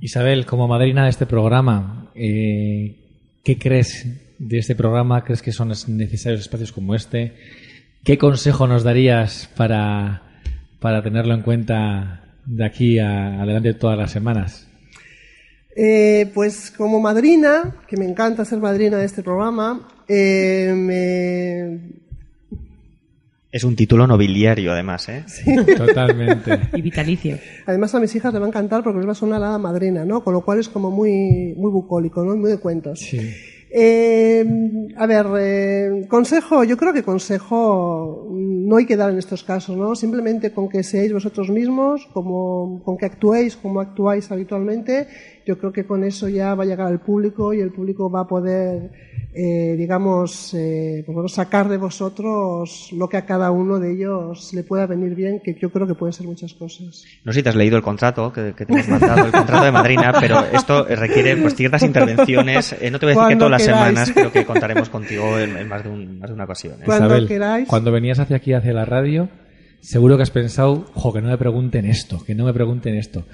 Isabel, 0.00 0.44
como 0.44 0.68
madrina 0.68 1.04
de 1.04 1.10
este 1.10 1.26
programa, 1.26 2.10
eh, 2.14 2.96
¿qué 3.42 3.58
crees 3.58 4.06
de 4.38 4.58
este 4.58 4.74
programa? 4.74 5.24
¿Crees 5.24 5.42
que 5.42 5.52
son 5.52 5.68
necesarios 5.68 6.42
espacios 6.42 6.72
como 6.72 6.94
este? 6.94 7.34
¿Qué 8.04 8.18
consejo 8.18 8.66
nos 8.66 8.84
darías 8.84 9.48
para, 9.56 10.40
para 10.80 11.02
tenerlo 11.02 11.34
en 11.34 11.42
cuenta 11.42 12.36
de 12.44 12.64
aquí 12.64 12.98
a, 12.98 13.42
adelante 13.42 13.74
todas 13.74 13.98
las 13.98 14.12
semanas? 14.12 14.68
Eh, 15.74 16.30
pues 16.32 16.70
como 16.70 17.00
madrina, 17.00 17.76
que 17.86 17.96
me 17.96 18.06
encanta 18.06 18.44
ser 18.44 18.58
madrina 18.60 18.96
de 18.98 19.04
este 19.04 19.22
programa, 19.22 19.88
eh, 20.08 20.72
me 20.74 22.05
es 23.56 23.64
un 23.64 23.74
título 23.74 24.06
nobiliario, 24.06 24.72
además, 24.72 25.08
¿eh? 25.08 25.24
Sí. 25.26 25.56
Totalmente. 25.76 26.60
Y 26.74 26.82
vitalicio. 26.82 27.38
Además 27.64 27.94
a 27.94 28.00
mis 28.00 28.14
hijas 28.14 28.32
le 28.32 28.38
va 28.38 28.46
a 28.46 28.48
encantar 28.48 28.82
porque 28.82 28.98
les 28.98 29.08
va 29.08 29.12
a 29.12 29.14
sonar 29.14 29.40
la 29.40 29.58
madrina, 29.58 30.04
¿no? 30.04 30.22
Con 30.22 30.34
lo 30.34 30.42
cual 30.42 30.60
es 30.60 30.68
como 30.68 30.90
muy, 30.90 31.54
muy 31.56 31.70
bucólico, 31.70 32.22
¿no? 32.22 32.36
Muy 32.36 32.50
de 32.50 32.58
cuentos. 32.58 33.00
Sí. 33.00 33.18
Eh, 33.70 34.44
a 34.96 35.06
ver, 35.06 35.26
eh, 35.38 36.06
consejo, 36.08 36.64
yo 36.64 36.76
creo 36.76 36.92
que 36.92 37.02
consejo 37.02 38.28
no 38.30 38.76
hay 38.76 38.86
que 38.86 38.96
dar 38.96 39.10
en 39.10 39.18
estos 39.18 39.42
casos, 39.42 39.76
¿no? 39.76 39.94
Simplemente 39.94 40.52
con 40.52 40.68
que 40.68 40.82
seáis 40.82 41.12
vosotros 41.12 41.50
mismos, 41.50 42.06
como, 42.12 42.82
con 42.84 42.96
que 42.96 43.06
actuéis 43.06 43.56
como 43.56 43.80
actuáis 43.80 44.30
habitualmente, 44.30 45.08
yo 45.46 45.56
creo 45.56 45.72
que 45.72 45.86
con 45.86 46.02
eso 46.02 46.28
ya 46.28 46.54
va 46.56 46.64
a 46.64 46.66
llegar 46.66 46.88
al 46.88 47.00
público 47.00 47.54
y 47.54 47.60
el 47.60 47.70
público 47.70 48.10
va 48.10 48.22
a 48.22 48.26
poder, 48.26 48.90
eh, 49.32 49.76
digamos, 49.78 50.52
eh, 50.54 51.04
pues 51.06 51.14
bueno, 51.14 51.28
sacar 51.28 51.68
de 51.68 51.76
vosotros 51.76 52.90
lo 52.92 53.08
que 53.08 53.16
a 53.16 53.24
cada 53.24 53.52
uno 53.52 53.78
de 53.78 53.92
ellos 53.92 54.52
le 54.52 54.64
pueda 54.64 54.86
venir 54.86 55.14
bien, 55.14 55.40
que 55.44 55.54
yo 55.54 55.70
creo 55.70 55.86
que 55.86 55.94
pueden 55.94 56.12
ser 56.12 56.26
muchas 56.26 56.52
cosas. 56.54 57.04
No 57.24 57.32
sé 57.32 57.38
si 57.38 57.42
te 57.44 57.50
has 57.50 57.54
leído 57.54 57.76
el 57.76 57.82
contrato 57.82 58.32
que, 58.32 58.54
que 58.56 58.66
te 58.66 58.72
hemos 58.72 58.88
mandado, 58.88 59.26
el 59.26 59.32
contrato 59.32 59.64
de 59.64 59.70
madrina, 59.70 60.12
pero 60.20 60.40
esto 60.52 60.84
requiere 60.84 61.36
pues 61.36 61.54
ciertas 61.54 61.82
intervenciones. 61.84 62.74
Eh, 62.80 62.90
no 62.90 62.98
te 62.98 63.06
voy 63.06 63.14
a 63.14 63.18
decir 63.18 63.28
que 63.28 63.36
todas 63.36 63.52
las 63.52 63.62
semanas, 63.62 64.12
pero 64.12 64.32
que 64.32 64.44
contaremos 64.44 64.88
contigo 64.90 65.38
en, 65.38 65.56
en 65.56 65.68
más, 65.68 65.84
de 65.84 65.90
un, 65.90 66.18
más, 66.18 66.28
de 66.28 66.34
una 66.34 66.44
ocasión. 66.44 66.74
¿eh? 66.80 66.84
Cuando 66.84 67.06
Isabel, 67.06 67.28
queráis. 67.28 67.68
cuando 67.68 67.92
venías 67.92 68.18
hacia 68.18 68.36
aquí, 68.36 68.52
hacia 68.52 68.72
la 68.72 68.84
radio, 68.84 69.28
seguro 69.80 70.16
que 70.16 70.24
has 70.24 70.30
pensado, 70.30 70.86
jo, 70.92 71.12
que 71.12 71.22
no 71.22 71.28
me 71.28 71.38
pregunten 71.38 71.86
esto, 71.86 72.24
que 72.24 72.34
no 72.34 72.44
me 72.44 72.52
pregunten 72.52 72.96
esto. 72.96 73.24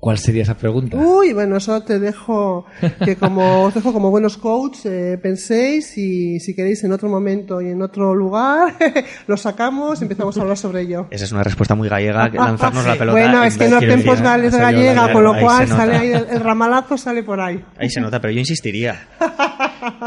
¿Cuál 0.00 0.16
sería 0.16 0.44
esa 0.44 0.56
pregunta? 0.56 0.96
Uy, 0.96 1.34
bueno, 1.34 1.58
eso 1.58 1.82
te 1.82 1.98
dejo 1.98 2.64
que 3.04 3.16
como 3.16 3.64
os 3.64 3.74
dejo 3.74 3.92
como 3.92 4.10
buenos 4.10 4.38
coaches 4.38 4.86
eh, 4.86 5.18
penséis 5.22 5.98
y 5.98 6.40
si 6.40 6.54
queréis 6.54 6.82
en 6.84 6.92
otro 6.92 7.10
momento 7.10 7.60
y 7.60 7.68
en 7.68 7.82
otro 7.82 8.14
lugar 8.14 8.76
lo 9.26 9.36
sacamos 9.36 10.00
y 10.00 10.04
empezamos 10.04 10.38
a 10.38 10.40
hablar 10.40 10.56
sobre 10.56 10.82
ello. 10.82 11.06
Esa 11.10 11.26
es 11.26 11.32
una 11.32 11.42
respuesta 11.42 11.74
muy 11.74 11.90
gallega, 11.90 12.28
lanzarnos 12.32 12.86
la 12.86 12.96
pelota. 12.96 13.20
Bueno, 13.20 13.44
es 13.44 13.58
que 13.58 13.68
no 13.68 13.78
tiempos 13.78 14.22
gales 14.22 14.56
gallega, 14.56 15.12
con 15.12 15.22
lo 15.22 15.38
cual 15.38 15.68
sale 15.68 15.96
ahí 15.96 16.12
el, 16.12 16.26
el 16.30 16.40
ramalazo 16.40 16.96
sale 16.96 17.22
por 17.22 17.38
ahí. 17.38 17.62
Ahí 17.76 17.90
se 17.90 18.00
nota, 18.00 18.22
pero 18.22 18.32
yo 18.32 18.38
insistiría. 18.38 19.06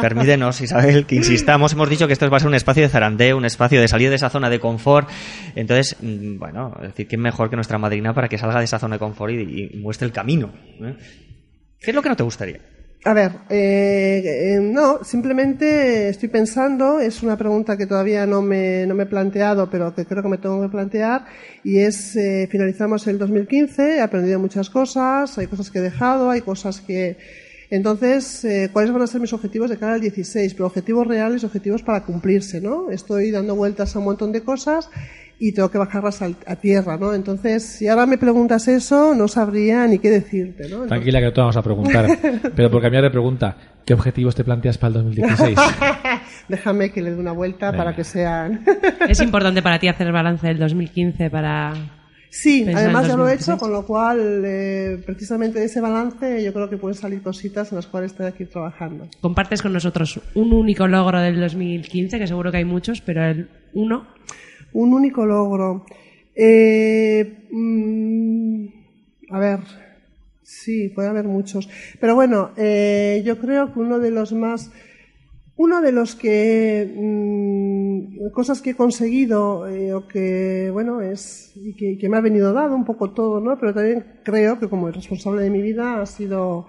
Permítenos, 0.02 0.60
Isabel, 0.62 1.06
que 1.06 1.16
insistamos. 1.16 1.74
Hemos 1.74 1.90
dicho 1.90 2.08
que 2.08 2.14
esto 2.14 2.30
va 2.32 2.38
a 2.38 2.40
ser 2.40 2.50
un 2.50 2.56
espacio 2.56 2.82
de 2.82 2.90
zarandeo, 2.90 3.38
un 3.38 3.46
espacio 3.46 3.80
de 3.80 3.88
salir 3.88 4.10
de 4.10 4.16
esa 4.16 4.30
zona 4.30 4.50
de 4.50 4.60
confort. 4.60 5.08
Entonces, 5.56 5.98
mm, 6.02 6.40
bueno, 6.40 6.74
es 6.82 6.90
decir, 6.90 7.08
¿quién 7.08 7.22
mejor 7.22 7.50
que 7.50 7.56
nuestra 7.56 7.78
madrina 7.78 8.14
para 8.14 8.28
que 8.28 8.38
salga 8.38 8.58
de 8.58 8.66
esa 8.66 8.80
zona 8.80 8.96
de 8.96 9.00
confort 9.00 9.34
y, 9.34 9.70
y 9.72 9.83
muestre 9.84 10.08
el 10.08 10.14
camino? 10.14 10.52
¿eh? 10.82 10.96
¿Qué 11.80 11.92
es 11.92 11.96
lo 11.96 12.02
que 12.02 12.10
no 12.10 12.16
te 12.16 12.24
gustaría? 12.24 12.60
A 13.06 13.14
ver, 13.14 13.32
eh, 13.50 14.22
eh, 14.24 14.60
no, 14.62 15.04
simplemente 15.04 16.08
estoy 16.08 16.30
pensando, 16.30 17.02
es 17.02 17.22
una 17.22 17.36
pregunta 17.36 17.76
que 17.76 17.86
todavía 17.86 18.26
no 18.26 18.42
me, 18.42 18.86
no 18.88 18.96
me 18.96 19.04
he 19.04 19.08
planteado, 19.08 19.70
pero 19.70 19.94
que 19.94 20.06
creo 20.06 20.24
que 20.24 20.30
me 20.30 20.38
tengo 20.38 20.62
que 20.62 20.70
plantear, 20.70 21.26
y 21.66 21.80
es, 21.80 22.16
eh, 22.16 22.48
finalizamos 22.50 23.06
el 23.08 23.20
2015, 23.20 23.98
he 23.98 24.02
aprendido 24.02 24.40
muchas 24.40 24.70
cosas, 24.70 25.38
hay 25.38 25.48
cosas 25.48 25.70
que 25.70 25.80
he 25.80 25.82
dejado, 25.82 26.30
hay 26.30 26.42
cosas 26.42 26.80
que... 26.80 27.18
Entonces, 27.70 28.46
¿cuáles 28.72 28.94
van 28.94 29.02
a 29.02 29.08
ser 29.08 29.20
mis 29.20 29.34
objetivos 29.34 29.68
de 29.68 29.80
cara 29.80 29.96
al 29.96 30.02
16? 30.02 30.54
Pero 30.54 30.68
objetivos 30.68 31.08
reales, 31.08 31.44
objetivos 31.44 31.82
para 31.82 32.04
cumplirse, 32.06 32.62
¿no? 32.62 32.92
Estoy 32.92 33.32
dando 33.32 33.56
vueltas 33.56 33.96
a 33.96 34.00
un 34.00 34.06
montón 34.06 34.32
de 34.32 34.44
cosas 34.44 34.92
y 35.46 35.52
tengo 35.54 35.70
que 35.70 35.78
bajarlas 35.78 36.22
al- 36.22 36.38
a, 36.48 36.56
tierra, 36.56 36.96
¿no? 36.98 37.14
Entonces, 37.14 37.64
si 37.64 37.88
ahora 37.88 38.06
me 38.06 38.18
preguntas 38.18 38.68
eso, 38.70 39.14
no 39.14 39.28
sabría 39.28 39.86
ni 39.88 40.00
qué 40.00 40.10
decirte, 40.10 40.64
¿no? 40.64 40.84
Entonces- 40.84 40.88
Tranquila 40.90 41.20
que 41.20 41.26
no 41.26 41.34
te 41.34 41.42
vamos 41.42 41.58
a 41.58 41.62
preguntar. 41.62 42.08
Pero 42.56 42.72
por 42.72 42.82
cambiar 42.82 43.04
de 43.04 43.10
pregunta, 43.12 43.58
¿qué 43.86 43.94
objetivos 43.94 44.36
te 44.36 44.44
planteas 44.46 44.78
para 44.78 44.90
el 44.90 44.94
2016? 45.04 45.60
déjame 46.48 46.92
que 46.92 47.02
le 47.02 47.12
dé 47.12 47.18
una 47.20 47.34
vuelta 47.34 47.72
Venga. 47.72 47.84
para 47.84 47.96
que 47.96 48.04
sean... 48.04 48.64
Es 49.10 49.20
importante 49.22 49.62
para 49.62 49.80
ti 49.80 49.88
hacer 49.90 50.08
el 50.08 50.14
balance 50.14 50.48
del 50.48 50.60
2015 50.60 51.30
para... 51.30 51.74
Sí, 52.30 52.64
Pensar 52.66 52.84
además 52.86 53.08
ya 53.08 53.16
lo 53.16 53.28
he 53.28 53.36
2016. 53.36 53.48
hecho, 53.50 53.58
con 53.60 53.72
lo 53.72 53.86
cual, 53.86 54.42
eh, 54.44 55.04
precisamente 55.06 55.60
de 55.60 55.66
ese 55.66 55.82
balance, 55.82 56.44
yo 56.44 56.52
creo 56.52 56.68
que 56.68 56.78
pueden 56.78 56.98
salir 56.98 57.22
cositas 57.22 57.72
en 57.72 57.76
las 57.76 57.86
cuales 57.86 58.16
tengo 58.16 58.34
que 58.34 58.44
ir 58.44 58.50
trabajando. 58.50 59.08
Compartes 59.22 59.62
con 59.62 59.72
nosotros 59.72 60.20
un 60.34 60.52
único 60.52 60.88
logro 60.88 61.20
del 61.20 61.40
2015, 61.40 62.18
que 62.18 62.26
seguro 62.28 62.50
que 62.50 62.58
hay 62.58 62.66
muchos, 62.66 63.02
pero 63.02 63.24
el 63.26 63.50
uno... 63.74 64.08
Un 64.74 64.94
único 64.94 65.26
logro. 65.26 65.86
Eh, 66.36 67.48
mm, 67.52 68.66
a 69.30 69.40
ver, 69.40 69.60
sí, 70.42 70.90
puede 70.90 71.10
haber 71.10 71.26
muchos. 71.26 71.70
Pero 72.00 72.16
bueno, 72.16 72.52
eh, 72.58 73.22
yo 73.26 73.38
creo 73.40 73.74
que 73.74 73.80
uno 73.80 74.00
de 74.00 74.12
los 74.12 74.34
más. 74.34 74.72
Uno 75.56 75.82
de 75.82 75.92
los 75.92 76.16
que. 76.16 76.92
mm, 76.96 78.32
cosas 78.32 78.62
que 78.62 78.72
he 78.72 78.76
conseguido, 78.76 79.68
eh, 79.68 79.94
o 79.94 80.08
que, 80.08 80.70
bueno, 80.72 81.02
es. 81.02 81.52
y 81.56 81.76
que, 81.76 81.98
que 81.98 82.10
me 82.10 82.18
ha 82.18 82.22
venido 82.22 82.54
dado 82.54 82.76
un 82.76 82.86
poco 82.86 83.12
todo, 83.12 83.40
¿no? 83.40 83.58
Pero 83.60 83.74
también 83.74 84.06
creo 84.24 84.60
que 84.60 84.70
como 84.70 84.88
el 84.88 84.94
responsable 84.96 85.44
de 85.44 85.50
mi 85.52 85.62
vida 85.62 86.02
ha 86.02 86.06
sido. 86.06 86.68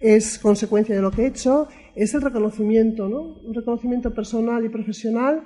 es 0.00 0.38
consecuencia 0.38 0.94
de 0.94 1.02
lo 1.02 1.10
que 1.10 1.22
he 1.22 1.26
hecho, 1.26 1.68
es 1.94 2.14
el 2.14 2.22
reconocimiento, 2.22 3.08
¿no? 3.08 3.20
Un 3.44 3.54
reconocimiento 3.54 4.14
personal 4.14 4.64
y 4.64 4.68
profesional 4.68 5.44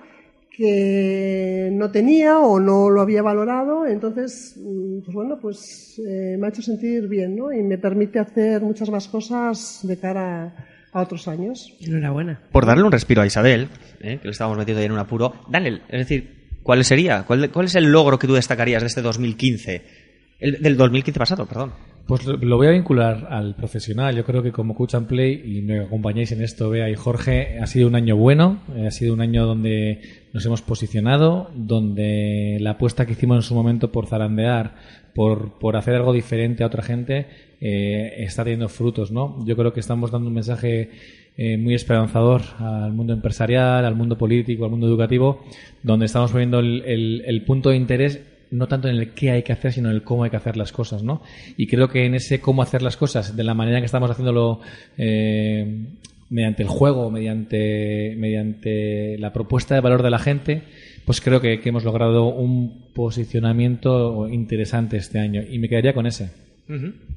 que 0.57 1.69
no 1.73 1.91
tenía 1.91 2.39
o 2.39 2.59
no 2.59 2.89
lo 2.89 3.03
había 3.03 3.23
valorado, 3.23 3.87
entonces, 3.87 4.55
mm, 4.57 5.01
pues 5.05 5.15
bueno, 5.15 5.39
pues 5.41 6.01
eh, 6.07 6.37
me 6.39 6.47
ha 6.47 6.51
hecho 6.51 6.63
sentir 6.63 7.09
bien, 7.09 7.37
¿no? 7.37 7.53
Y 7.53 7.63
me 7.63 7.77
permite 7.77 8.19
hacer 8.19 8.63
muchas 8.63 8.89
más 8.89 9.07
cosas 9.09 9.81
de 9.83 9.99
cara 9.99 10.55
a 10.93 11.03
otros 11.03 11.29
años. 11.29 11.77
Enhorabuena. 11.81 12.41
Por 12.51 12.65
darle 12.65 12.85
un 12.85 12.93
respiro 12.93 13.21
a 13.21 13.27
Isabel, 13.27 13.69
¿eh? 14.01 14.19
que 14.19 14.25
le 14.25 14.31
estábamos 14.31 14.57
metiendo 14.57 14.81
ahí 14.81 14.87
en 14.87 14.93
un 14.93 14.99
apuro, 14.99 15.35
Daniel, 15.51 15.83
es 15.89 15.99
decir, 15.99 16.59
¿cuál 16.63 16.83
sería? 16.85 17.25
¿Cuál, 17.25 17.51
cuál 17.51 17.67
es 17.67 17.75
el 17.75 17.93
logro 17.93 18.19
que 18.19 18.27
tú 18.27 18.35
destacarías 18.35 18.83
de 18.83 18.89
este 18.89 19.03
2015? 19.03 20.06
El, 20.39 20.61
del 20.63 20.77
2015 20.77 21.19
pasado, 21.19 21.47
perdón. 21.47 21.73
Pues 22.07 22.25
lo 22.25 22.57
voy 22.57 22.69
a 22.69 22.71
vincular 22.71 23.27
al 23.31 23.57
profesional. 23.57 24.15
Yo 24.15 24.25
creo 24.25 24.41
que 24.43 24.53
como 24.53 24.77
coach 24.77 24.95
and 24.95 25.09
play, 25.09 25.43
y 25.45 25.61
me 25.63 25.81
acompañáis 25.81 26.31
en 26.31 26.41
esto, 26.41 26.71
Bea 26.71 26.89
y 26.89 26.95
Jorge, 26.95 27.59
ha 27.61 27.67
sido 27.67 27.89
un 27.89 27.97
año 27.97 28.15
bueno, 28.17 28.61
eh, 28.77 28.87
ha 28.87 28.91
sido 28.93 29.13
un 29.13 29.21
año 29.21 29.45
donde 29.45 30.01
nos 30.33 30.47
hemos 30.47 30.63
posicionado, 30.63 31.51
donde 31.57 32.59
la 32.61 32.73
apuesta 32.73 33.07
que 33.07 33.13
hicimos 33.13 33.39
en 33.39 33.43
su 33.43 33.55
momento 33.57 33.91
por 33.91 34.07
zarandear, 34.07 34.77
por, 35.17 35.59
por 35.59 35.75
hacer 35.77 35.95
algo 35.97 36.13
diferente 36.13 36.63
a 36.63 36.69
otra 36.69 36.83
gente, 36.85 37.27
eh, 37.61 38.15
está 38.19 38.45
teniendo 38.45 38.69
frutos, 38.69 39.11
¿no? 39.11 39.45
Yo 39.45 39.57
creo 39.57 39.73
que 39.73 39.81
estamos 39.81 40.13
dando 40.13 40.29
un 40.29 40.35
mensaje 40.35 40.91
eh, 41.39 41.57
muy 41.59 41.75
esperanzador 41.75 42.43
al 42.61 42.93
mundo 42.93 43.15
empresarial, 43.15 43.85
al 43.85 43.97
mundo 43.97 44.17
político, 44.17 44.65
al 44.65 44.71
mundo 44.71 44.87
educativo, 44.87 45.45
donde 45.83 46.07
estamos 46.07 46.31
poniendo 46.31 46.61
el- 46.61 47.23
el 47.27 47.43
punto 47.45 47.71
de 47.71 47.77
interés 47.77 48.21
no 48.51 48.69
tanto 48.69 48.89
en 48.89 48.97
el 48.97 49.11
qué 49.15 49.31
hay 49.31 49.43
que 49.43 49.53
hacer, 49.53 49.73
sino 49.73 49.89
en 49.91 49.97
el 49.97 50.03
cómo 50.03 50.25
hay 50.25 50.31
que 50.31 50.37
hacer 50.37 50.57
las 50.57 50.73
cosas, 50.73 51.03
¿no? 51.03 51.23
Y 51.57 51.67
creo 51.67 51.89
que 51.89 52.05
en 52.07 52.15
ese 52.15 52.41
cómo 52.41 52.63
hacer 52.63 52.83
las 52.83 52.97
cosas, 52.97 53.37
de 53.37 53.45
la 53.45 53.55
manera 53.55 53.81
que 53.81 53.87
estamos 53.87 54.11
haciéndolo 54.11 54.61
eh, 54.97 55.87
mediante 56.31 56.63
el 56.63 56.69
juego, 56.69 57.11
mediante, 57.11 58.15
mediante 58.17 59.17
la 59.19 59.33
propuesta 59.33 59.75
de 59.75 59.81
valor 59.81 60.03
de 60.03 60.11
la 60.11 60.19
gente, 60.19 60.63
pues 61.05 61.21
creo 61.21 61.41
que, 61.41 61.61
que 61.61 61.69
hemos 61.69 61.85
logrado 61.85 62.27
un 62.27 62.91
posicionamiento 62.95 64.29
interesante 64.29 64.97
este 64.97 65.19
año. 65.19 65.43
Y 65.49 65.59
me 65.59 65.69
quedaría 65.69 65.95
con 65.95 66.07
ese. 66.07 66.31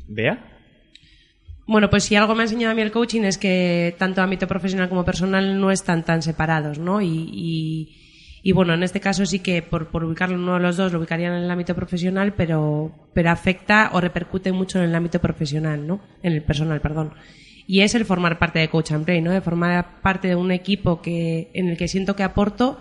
¿Vea? 0.08 0.46
Bueno, 1.66 1.90
pues 1.90 2.04
si 2.04 2.16
algo 2.16 2.34
me 2.36 2.42
ha 2.42 2.46
enseñado 2.46 2.72
a 2.72 2.76
mí 2.76 2.82
el 2.82 2.92
coaching 2.92 3.22
es 3.22 3.38
que 3.38 3.96
tanto 4.00 4.22
ámbito 4.22 4.48
profesional 4.48 4.90
como 4.90 5.06
personal 5.06 5.60
no 5.60 5.70
están 5.72 6.04
tan 6.04 6.22
separados, 6.24 6.80
¿no? 6.80 7.02
Y, 7.02 7.08
y- 7.32 7.96
y 8.42 8.54
bueno, 8.54 8.74
en 8.74 8.84
este 8.84 9.00
caso 9.00 9.26
sí 9.26 9.40
que 9.40 9.62
por, 9.62 9.88
por 9.88 10.04
ubicarlo 10.04 10.36
uno 10.36 10.54
de 10.54 10.60
los 10.62 10.78
dos 10.78 10.94
lo 10.94 11.00
ubicarían 11.00 11.34
en 11.34 11.44
el 11.44 11.52
ámbito 11.52 11.76
profesional, 11.76 12.34
pero, 12.36 12.92
pero 13.14 13.32
afecta 13.32 13.92
o 13.94 14.02
repercute 14.02 14.52
mucho 14.52 14.80
en 14.80 14.86
el 14.86 14.96
ámbito 14.96 15.20
profesional, 15.20 15.86
¿no? 15.86 16.00
En 16.24 16.34
el 16.34 16.44
personal, 16.44 16.80
perdón. 16.80 17.14
Y 17.68 17.82
es 17.82 17.94
el 17.96 18.06
formar 18.06 18.40
parte 18.40 18.60
de 18.60 18.70
Coach 18.70 18.94
and 18.94 19.06
Play, 19.06 19.22
¿no? 19.22 19.32
De 19.32 19.42
formar 19.42 20.02
parte 20.02 20.30
de 20.30 20.36
un 20.36 20.52
equipo 20.52 21.02
que, 21.02 21.52
en 21.54 21.68
el 21.68 21.78
que 21.78 21.88
siento 21.88 22.16
que 22.16 22.24
aporto 22.24 22.80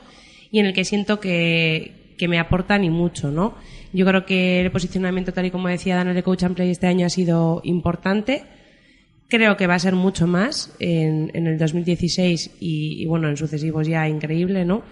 y 0.51 0.61
en 0.61 0.67
el 0.67 0.73
que 0.73 0.85
siento 0.85 1.19
que, 1.19 2.15
que 2.17 2.29
me 2.29 2.39
aportan 2.39 2.85
y 2.85 2.91
mucho, 2.91 3.31
¿no? 3.31 3.57
Yo 3.93 4.07
creo 4.07 4.25
que 4.25 4.61
el 4.61 4.71
posicionamiento, 4.71 5.33
tal 5.33 5.47
y 5.47 5.51
como 5.51 5.69
decía 5.69 5.97
Daniel 5.97 6.15
de 6.15 6.23
Coach 6.23 6.45
and 6.45 6.55
Play 6.55 6.71
este 6.71 6.87
año 6.87 7.07
ha 7.07 7.11
sido 7.11 7.61
importante. 7.65 8.45
Creo 9.29 9.57
que 9.57 9.67
va 9.67 9.75
a 9.75 9.79
ser 9.79 9.95
mucho 9.95 10.27
más 10.27 10.75
en, 10.79 11.31
en 11.35 11.47
el 11.47 11.59
2016 11.59 12.57
y, 12.61 13.03
y, 13.03 13.07
bueno, 13.07 13.29
en 13.29 13.37
sucesivos 13.37 13.87
ya 13.87 14.09
increíble, 14.09 14.65
¿no? 14.65 14.85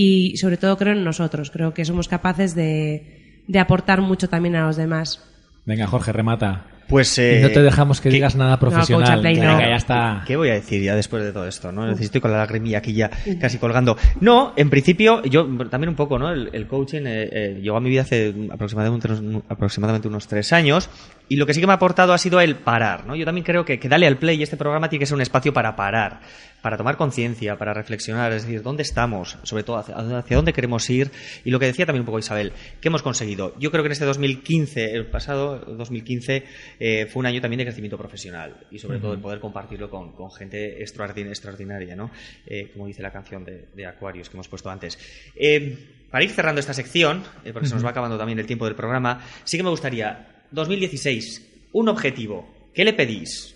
Y 0.00 0.36
sobre 0.36 0.56
todo 0.58 0.76
creo 0.76 0.92
en 0.92 1.02
nosotros. 1.02 1.50
Creo 1.50 1.74
que 1.74 1.84
somos 1.84 2.06
capaces 2.06 2.54
de, 2.54 3.42
de 3.48 3.58
aportar 3.58 4.00
mucho 4.00 4.28
también 4.28 4.54
a 4.54 4.64
los 4.64 4.76
demás. 4.76 5.20
Venga, 5.66 5.88
Jorge, 5.88 6.12
remata. 6.12 6.66
Pues 6.86 7.18
Y 7.18 7.22
eh, 7.22 7.40
no 7.42 7.50
te 7.50 7.60
dejamos 7.62 8.00
que 8.00 8.08
¿qué- 8.08 8.14
digas 8.14 8.36
nada 8.36 8.58
profesional. 8.60 9.10
and 9.10 9.20
play 9.22 9.34
no. 9.34 9.56
Venga, 9.56 9.68
ya 9.70 9.76
está. 9.76 10.22
¿Qué 10.24 10.36
voy 10.36 10.50
a 10.50 10.54
decir 10.54 10.80
ya 10.82 10.94
después 10.94 11.24
de 11.24 11.32
todo 11.32 11.48
esto? 11.48 11.72
¿no? 11.72 11.84
Necesito 11.86 12.20
con 12.20 12.30
la 12.30 12.38
lagrimilla 12.38 12.78
aquí 12.78 12.92
ya 12.94 13.10
casi 13.40 13.58
colgando. 13.58 13.96
No, 14.20 14.54
en 14.56 14.70
principio, 14.70 15.22
yo 15.24 15.46
también 15.68 15.88
un 15.90 15.96
poco, 15.96 16.16
¿no? 16.18 16.30
El, 16.30 16.48
el 16.52 16.66
coaching 16.68 17.02
eh, 17.06 17.28
eh, 17.30 17.58
llegó 17.60 17.76
a 17.76 17.80
mi 17.80 17.90
vida 17.90 18.02
hace 18.02 18.32
aproximadamente 18.50 19.08
unos, 19.12 19.42
aproximadamente 19.50 20.06
unos 20.08 20.28
tres 20.28 20.52
años 20.54 20.88
y 21.28 21.36
lo 21.36 21.46
que 21.46 21.54
sí 21.54 21.60
que 21.60 21.66
me 21.66 21.72
ha 21.72 21.76
aportado 21.76 22.12
ha 22.12 22.18
sido 22.18 22.40
el 22.40 22.56
parar, 22.56 23.06
¿no? 23.06 23.14
Yo 23.16 23.24
también 23.24 23.44
creo 23.44 23.64
que, 23.64 23.78
que 23.78 23.88
Dale 23.88 24.06
al 24.06 24.16
Play 24.18 24.38
y 24.38 24.42
este 24.42 24.56
programa 24.56 24.88
tiene 24.88 25.00
que 25.00 25.06
ser 25.06 25.14
un 25.14 25.20
espacio 25.20 25.52
para 25.52 25.76
parar, 25.76 26.20
para 26.62 26.76
tomar 26.76 26.96
conciencia, 26.96 27.56
para 27.56 27.72
reflexionar, 27.74 28.32
es 28.32 28.42
decir, 28.44 28.62
¿dónde 28.62 28.82
estamos? 28.82 29.36
Sobre 29.42 29.62
todo, 29.62 29.76
hacia, 29.78 29.94
hacia 29.96 30.36
dónde 30.36 30.52
queremos 30.52 30.88
ir 30.90 31.10
y 31.44 31.50
lo 31.50 31.58
que 31.60 31.66
decía 31.66 31.86
también 31.86 32.00
un 32.02 32.06
poco 32.06 32.18
Isabel, 32.18 32.52
¿qué 32.80 32.88
hemos 32.88 33.02
conseguido? 33.02 33.54
Yo 33.58 33.70
creo 33.70 33.82
que 33.82 33.88
en 33.88 33.92
este 33.92 34.04
2015, 34.06 34.92
el 34.94 35.06
pasado 35.06 35.58
2015, 35.58 36.44
eh, 36.80 37.06
fue 37.06 37.20
un 37.20 37.26
año 37.26 37.40
también 37.40 37.58
de 37.58 37.64
crecimiento 37.64 37.98
profesional 37.98 38.56
y 38.70 38.78
sobre 38.78 38.98
todo 38.98 39.12
el 39.12 39.20
poder 39.20 39.38
compartirlo 39.40 39.90
con, 39.90 40.12
con 40.12 40.30
gente 40.32 40.82
extraordin- 40.84 41.28
extraordinaria, 41.28 41.94
¿no? 41.94 42.10
Eh, 42.46 42.70
como 42.72 42.86
dice 42.86 43.02
la 43.02 43.10
canción 43.12 43.44
de, 43.44 43.66
de 43.74 43.86
Aquarius 43.86 44.28
que 44.30 44.36
hemos 44.36 44.48
puesto 44.48 44.70
antes. 44.70 44.98
Eh, 45.36 45.78
para 46.10 46.24
ir 46.24 46.30
cerrando 46.30 46.58
esta 46.58 46.72
sección, 46.72 47.22
porque 47.52 47.68
se 47.68 47.74
nos 47.74 47.84
va 47.84 47.90
acabando 47.90 48.16
también 48.16 48.38
el 48.38 48.46
tiempo 48.46 48.64
del 48.64 48.74
programa, 48.74 49.20
sí 49.44 49.58
que 49.58 49.62
me 49.62 49.68
gustaría, 49.68 50.26
2016, 50.50 51.68
un 51.72 51.88
objetivo. 51.88 52.48
¿Qué 52.74 52.84
le 52.84 52.92
pedís? 52.92 53.54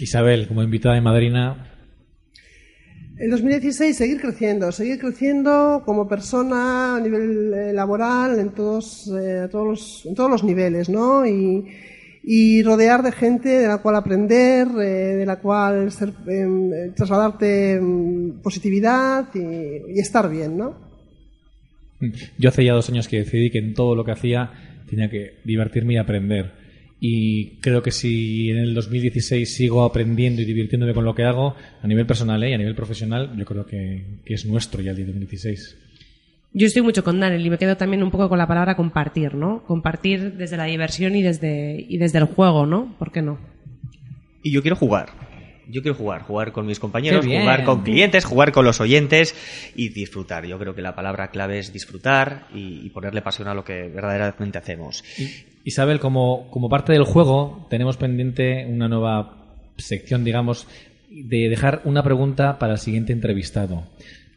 Isabel, 0.00 0.48
como 0.48 0.62
invitada 0.62 0.94
de 0.94 1.00
madrina, 1.00 1.68
El 3.18 3.30
2016 3.30 3.96
seguir 3.96 4.20
creciendo, 4.20 4.72
seguir 4.72 4.98
creciendo 4.98 5.82
como 5.84 6.08
persona 6.08 6.96
a 6.96 7.00
nivel 7.00 7.52
eh, 7.52 7.72
laboral 7.72 8.38
en 8.38 8.50
todos, 8.50 9.06
eh, 9.16 9.48
todos 9.50 9.66
los, 9.68 10.06
en 10.06 10.14
todos 10.14 10.30
los 10.30 10.42
niveles, 10.42 10.88
¿no? 10.88 11.26
Y, 11.26 11.66
y 12.24 12.62
rodear 12.62 13.02
de 13.02 13.12
gente 13.12 13.48
de 13.48 13.68
la 13.68 13.78
cual 13.78 13.96
aprender, 13.96 14.68
eh, 14.80 15.16
de 15.16 15.26
la 15.26 15.40
cual 15.40 15.92
ser, 15.92 16.12
eh, 16.28 16.92
trasladarte 16.96 17.80
mm, 17.80 18.42
positividad 18.42 19.28
y, 19.34 19.92
y 19.94 20.00
estar 20.00 20.30
bien, 20.30 20.56
¿no? 20.56 20.92
Yo 22.38 22.48
hace 22.48 22.64
ya 22.64 22.72
dos 22.72 22.88
años 22.88 23.06
que 23.06 23.18
decidí 23.18 23.50
que 23.50 23.58
en 23.58 23.74
todo 23.74 23.94
lo 23.94 24.04
que 24.04 24.12
hacía 24.12 24.50
tenía 24.92 25.08
que 25.08 25.38
divertirme 25.44 25.94
y 25.94 25.96
aprender. 25.96 26.52
Y 27.00 27.56
creo 27.60 27.82
que 27.82 27.90
si 27.90 28.50
en 28.50 28.58
el 28.58 28.74
2016 28.74 29.56
sigo 29.56 29.84
aprendiendo 29.84 30.42
y 30.42 30.44
divirtiéndome 30.44 30.92
con 30.92 31.04
lo 31.04 31.14
que 31.14 31.24
hago, 31.24 31.56
a 31.82 31.86
nivel 31.86 32.06
personal 32.06 32.42
¿eh? 32.44 32.50
y 32.50 32.52
a 32.52 32.58
nivel 32.58 32.74
profesional, 32.74 33.34
yo 33.36 33.44
creo 33.44 33.64
que, 33.66 34.20
que 34.24 34.34
es 34.34 34.44
nuestro 34.44 34.82
ya 34.82 34.92
el 34.92 35.06
2016. 35.06 35.78
Yo 36.52 36.66
estoy 36.66 36.82
mucho 36.82 37.02
con 37.02 37.18
Daniel 37.18 37.44
y 37.44 37.48
me 37.48 37.56
quedo 37.56 37.78
también 37.78 38.02
un 38.02 38.10
poco 38.10 38.28
con 38.28 38.36
la 38.36 38.46
palabra 38.46 38.76
compartir, 38.76 39.34
¿no? 39.34 39.64
Compartir 39.64 40.34
desde 40.34 40.58
la 40.58 40.64
diversión 40.64 41.16
y 41.16 41.22
desde, 41.22 41.86
y 41.88 41.96
desde 41.96 42.18
el 42.18 42.26
juego, 42.26 42.66
¿no? 42.66 42.94
¿Por 42.98 43.10
qué 43.10 43.22
no? 43.22 43.38
Y 44.42 44.52
yo 44.52 44.60
quiero 44.60 44.76
jugar. 44.76 45.08
Yo 45.68 45.82
quiero 45.82 45.96
jugar, 45.96 46.22
jugar 46.22 46.52
con 46.52 46.66
mis 46.66 46.78
compañeros, 46.78 47.24
jugar 47.24 47.64
con 47.64 47.82
clientes, 47.82 48.24
jugar 48.24 48.52
con 48.52 48.64
los 48.64 48.80
oyentes 48.80 49.34
y 49.74 49.90
disfrutar. 49.90 50.46
Yo 50.46 50.58
creo 50.58 50.74
que 50.74 50.82
la 50.82 50.94
palabra 50.94 51.30
clave 51.30 51.58
es 51.58 51.72
disfrutar 51.72 52.46
y, 52.54 52.84
y 52.84 52.90
ponerle 52.90 53.22
pasión 53.22 53.48
a 53.48 53.54
lo 53.54 53.64
que 53.64 53.88
verdaderamente 53.88 54.58
hacemos. 54.58 55.04
Isabel, 55.64 56.00
como, 56.00 56.50
como 56.50 56.68
parte 56.68 56.92
del 56.92 57.04
juego, 57.04 57.66
tenemos 57.70 57.96
pendiente 57.96 58.66
una 58.66 58.88
nueva 58.88 59.36
sección, 59.76 60.24
digamos, 60.24 60.66
de 61.10 61.48
dejar 61.48 61.82
una 61.84 62.02
pregunta 62.02 62.58
para 62.58 62.74
el 62.74 62.78
siguiente 62.78 63.12
entrevistado. 63.12 63.84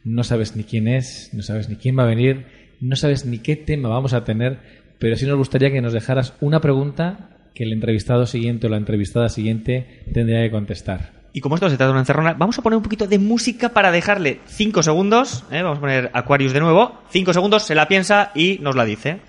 No 0.04 0.22
sabes 0.22 0.54
ni 0.56 0.64
quién 0.64 0.88
es, 0.88 1.30
no 1.32 1.42
sabes 1.42 1.68
ni 1.68 1.76
quién 1.76 1.98
va 1.98 2.04
a 2.04 2.06
venir, 2.06 2.46
no 2.80 2.96
sabes 2.96 3.24
ni 3.24 3.38
qué 3.38 3.56
tema 3.56 3.88
vamos 3.88 4.12
a 4.12 4.24
tener, 4.24 4.58
pero 4.98 5.16
sí 5.16 5.26
nos 5.26 5.36
gustaría 5.36 5.72
que 5.72 5.80
nos 5.80 5.92
dejaras 5.92 6.34
una 6.40 6.60
pregunta 6.60 7.30
que 7.56 7.64
el 7.64 7.72
entrevistado 7.72 8.26
siguiente 8.26 8.66
o 8.66 8.70
la 8.70 8.76
entrevistada 8.76 9.30
siguiente 9.30 10.02
tendría 10.12 10.42
que 10.42 10.50
contestar. 10.50 11.16
Y 11.32 11.40
como 11.40 11.54
esto 11.54 11.68
se 11.68 11.76
trata 11.76 11.86
de 11.86 11.92
una 11.92 12.00
encerrona, 12.00 12.34
vamos 12.34 12.58
a 12.58 12.62
poner 12.62 12.76
un 12.76 12.82
poquito 12.82 13.06
de 13.06 13.18
música 13.18 13.70
para 13.70 13.90
dejarle 13.90 14.40
5 14.46 14.82
segundos. 14.82 15.44
¿eh? 15.50 15.62
Vamos 15.62 15.78
a 15.78 15.80
poner 15.80 16.10
Aquarius 16.12 16.52
de 16.52 16.60
nuevo. 16.60 17.00
5 17.10 17.32
segundos, 17.32 17.62
se 17.62 17.74
la 17.74 17.88
piensa 17.88 18.30
y 18.34 18.58
nos 18.60 18.76
la 18.76 18.84
dice. 18.84 19.20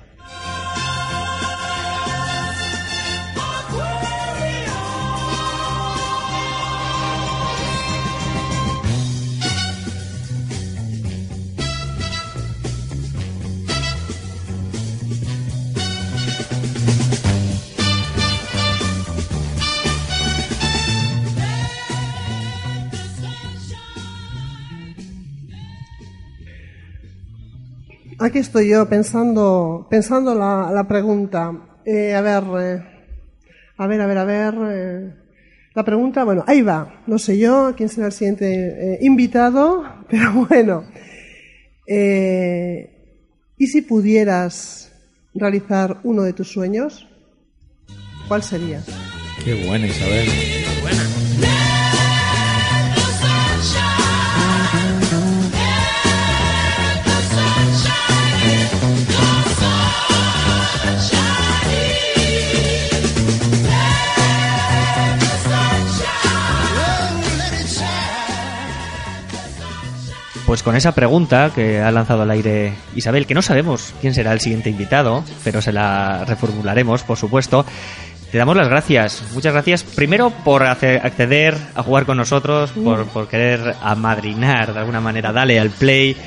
Aquí 28.28 28.40
estoy 28.40 28.68
yo 28.68 28.90
pensando, 28.90 29.88
pensando 29.90 30.36
la, 30.36 30.70
la 30.74 30.86
pregunta. 30.86 31.80
Eh, 31.86 32.14
a 32.14 32.20
ver, 32.20 32.44
eh, 32.60 32.84
a 33.78 33.88
ver, 33.88 34.02
a 34.02 34.06
ver, 34.06 34.18
a 34.18 34.26
ver. 34.26 34.54
eh, 34.70 35.14
la 35.74 35.86
pregunta, 35.86 36.26
bueno, 36.26 36.44
ahí 36.46 36.62
va. 36.62 37.04
No 37.08 37.20
sé 37.20 37.38
yo 37.38 37.74
quién 37.78 37.88
será 37.88 38.08
el 38.08 38.12
siguiente 38.12 38.98
invitado, 39.00 39.82
pero 40.10 40.46
bueno. 40.46 40.84
¿Y 41.88 43.68
si 43.68 43.82
pudieras 43.84 44.92
realizar 45.34 46.02
uno 46.04 46.24
de 46.24 46.34
tus 46.34 46.52
sueños? 46.52 47.08
¿Cuál 48.28 48.44
sería? 48.44 48.84
Qué 49.46 49.54
buena, 49.66 49.88
Isabel. 49.88 50.28
Pues 70.58 70.64
con 70.64 70.76
esa 70.76 70.96
pregunta 70.96 71.52
que 71.54 71.82
ha 71.82 71.92
lanzado 71.92 72.24
al 72.24 72.32
aire 72.32 72.74
Isabel, 72.96 73.28
que 73.28 73.36
no 73.36 73.44
sabemos 73.44 73.94
quién 74.02 74.16
será 74.16 74.34
el 74.34 74.40
siguiente 74.40 74.72
invitado, 74.72 75.24
pero 75.44 75.62
se 75.62 75.72
la 75.72 76.26
reformularemos, 76.26 77.04
por 77.04 77.16
supuesto. 77.16 77.64
Te 78.32 78.40
damos 78.40 78.58
las 78.58 78.68
gracias. 78.68 79.22
Muchas 79.36 79.54
gracias 79.54 79.84
primero 79.84 80.32
por 80.32 80.64
acceder 80.64 81.56
a 81.76 81.84
jugar 81.84 82.08
con 82.08 82.18
nosotros, 82.18 82.72
por, 82.72 83.06
por 83.06 83.28
querer 83.28 83.76
amadrinar 83.84 84.74
de 84.74 84.80
alguna 84.80 85.00
manera, 85.00 85.32
dale 85.32 85.60
al 85.60 85.70
play, 85.70 86.18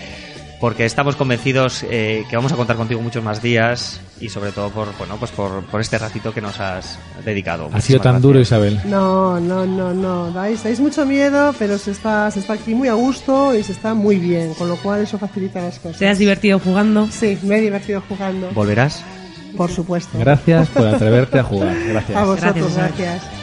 porque 0.61 0.85
estamos 0.85 1.17
convencidos 1.17 1.85
eh, 1.91 2.25
que 2.29 2.37
vamos 2.37 2.53
a 2.53 2.57
contar 2.57 2.77
contigo 2.77 3.01
muchos 3.01 3.25
más 3.25 3.41
días 3.43 4.01
y 4.21 4.29
sobre 4.29 4.53
todo 4.53 4.69
por, 4.69 4.89
bueno, 4.99 5.17
pues 5.19 5.31
por, 5.31 5.65
por 5.65 5.81
este 5.81 5.97
ratito 5.99 6.35
que 6.35 6.43
nos 6.43 6.61
has 6.61 6.99
dedicado. 7.25 7.71
Ha 7.73 7.81
sido 7.81 7.99
tan 8.01 8.13
gracias. 8.13 8.23
duro, 8.23 8.41
Isabel. 8.41 8.81
No, 8.85 9.41
no, 9.41 9.65
no, 9.65 9.95
no. 9.95 10.31
Dais, 10.33 10.63
dais 10.63 10.79
mucho 10.79 11.07
miedo, 11.07 11.55
pero 11.59 11.79
se 11.79 11.93
está, 11.93 12.31
se 12.31 12.41
está 12.41 12.53
aquí 12.53 12.75
muy 12.75 12.89
a 12.89 12.95
gusto 12.95 13.55
y 13.55 13.63
se 13.63 13.73
está 13.73 13.95
muy 13.95 14.17
bien, 14.17 14.53
con 14.55 14.69
lo 14.69 14.77
cual 14.77 15.01
eso 15.01 15.19
facilita 15.19 15.63
las 15.63 15.79
cosas. 15.79 15.99
¿Te 15.99 16.09
has 16.09 16.19
divertido 16.19 16.59
jugando? 16.59 17.09
Sí, 17.11 17.39
me 17.43 17.57
he 17.57 17.61
divertido 17.63 18.03
jugando, 18.07 18.51
¿Volverás? 18.51 19.03
por 19.57 19.71
supuesto. 19.71 20.19
Gracias 20.19 20.69
por 20.69 20.87
atreverte 20.87 21.39
a 21.39 21.43
jugar. 21.43 21.75
Gracias. 21.89 22.17
A 22.19 22.25
vosotros, 22.25 22.75
Gracias, 22.75 22.99
gracias. 22.99 23.40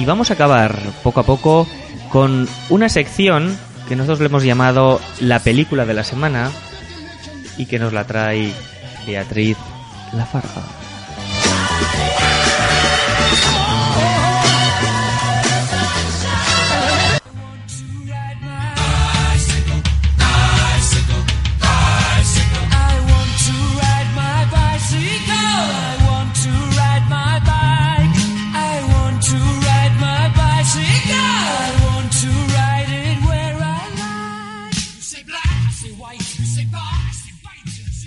Y 0.00 0.06
vamos 0.06 0.30
a 0.30 0.34
acabar 0.34 0.78
poco 1.02 1.20
a 1.20 1.24
poco 1.24 1.68
con 2.08 2.48
una 2.70 2.88
sección 2.88 3.54
que 3.86 3.96
nosotros 3.96 4.20
le 4.20 4.26
hemos 4.26 4.44
llamado 4.44 4.98
la 5.20 5.40
película 5.40 5.84
de 5.84 5.92
la 5.92 6.04
semana 6.04 6.50
y 7.58 7.66
que 7.66 7.78
nos 7.78 7.92
la 7.92 8.06
trae 8.06 8.50
Beatriz 9.06 9.58
Lafarga. 10.14 10.62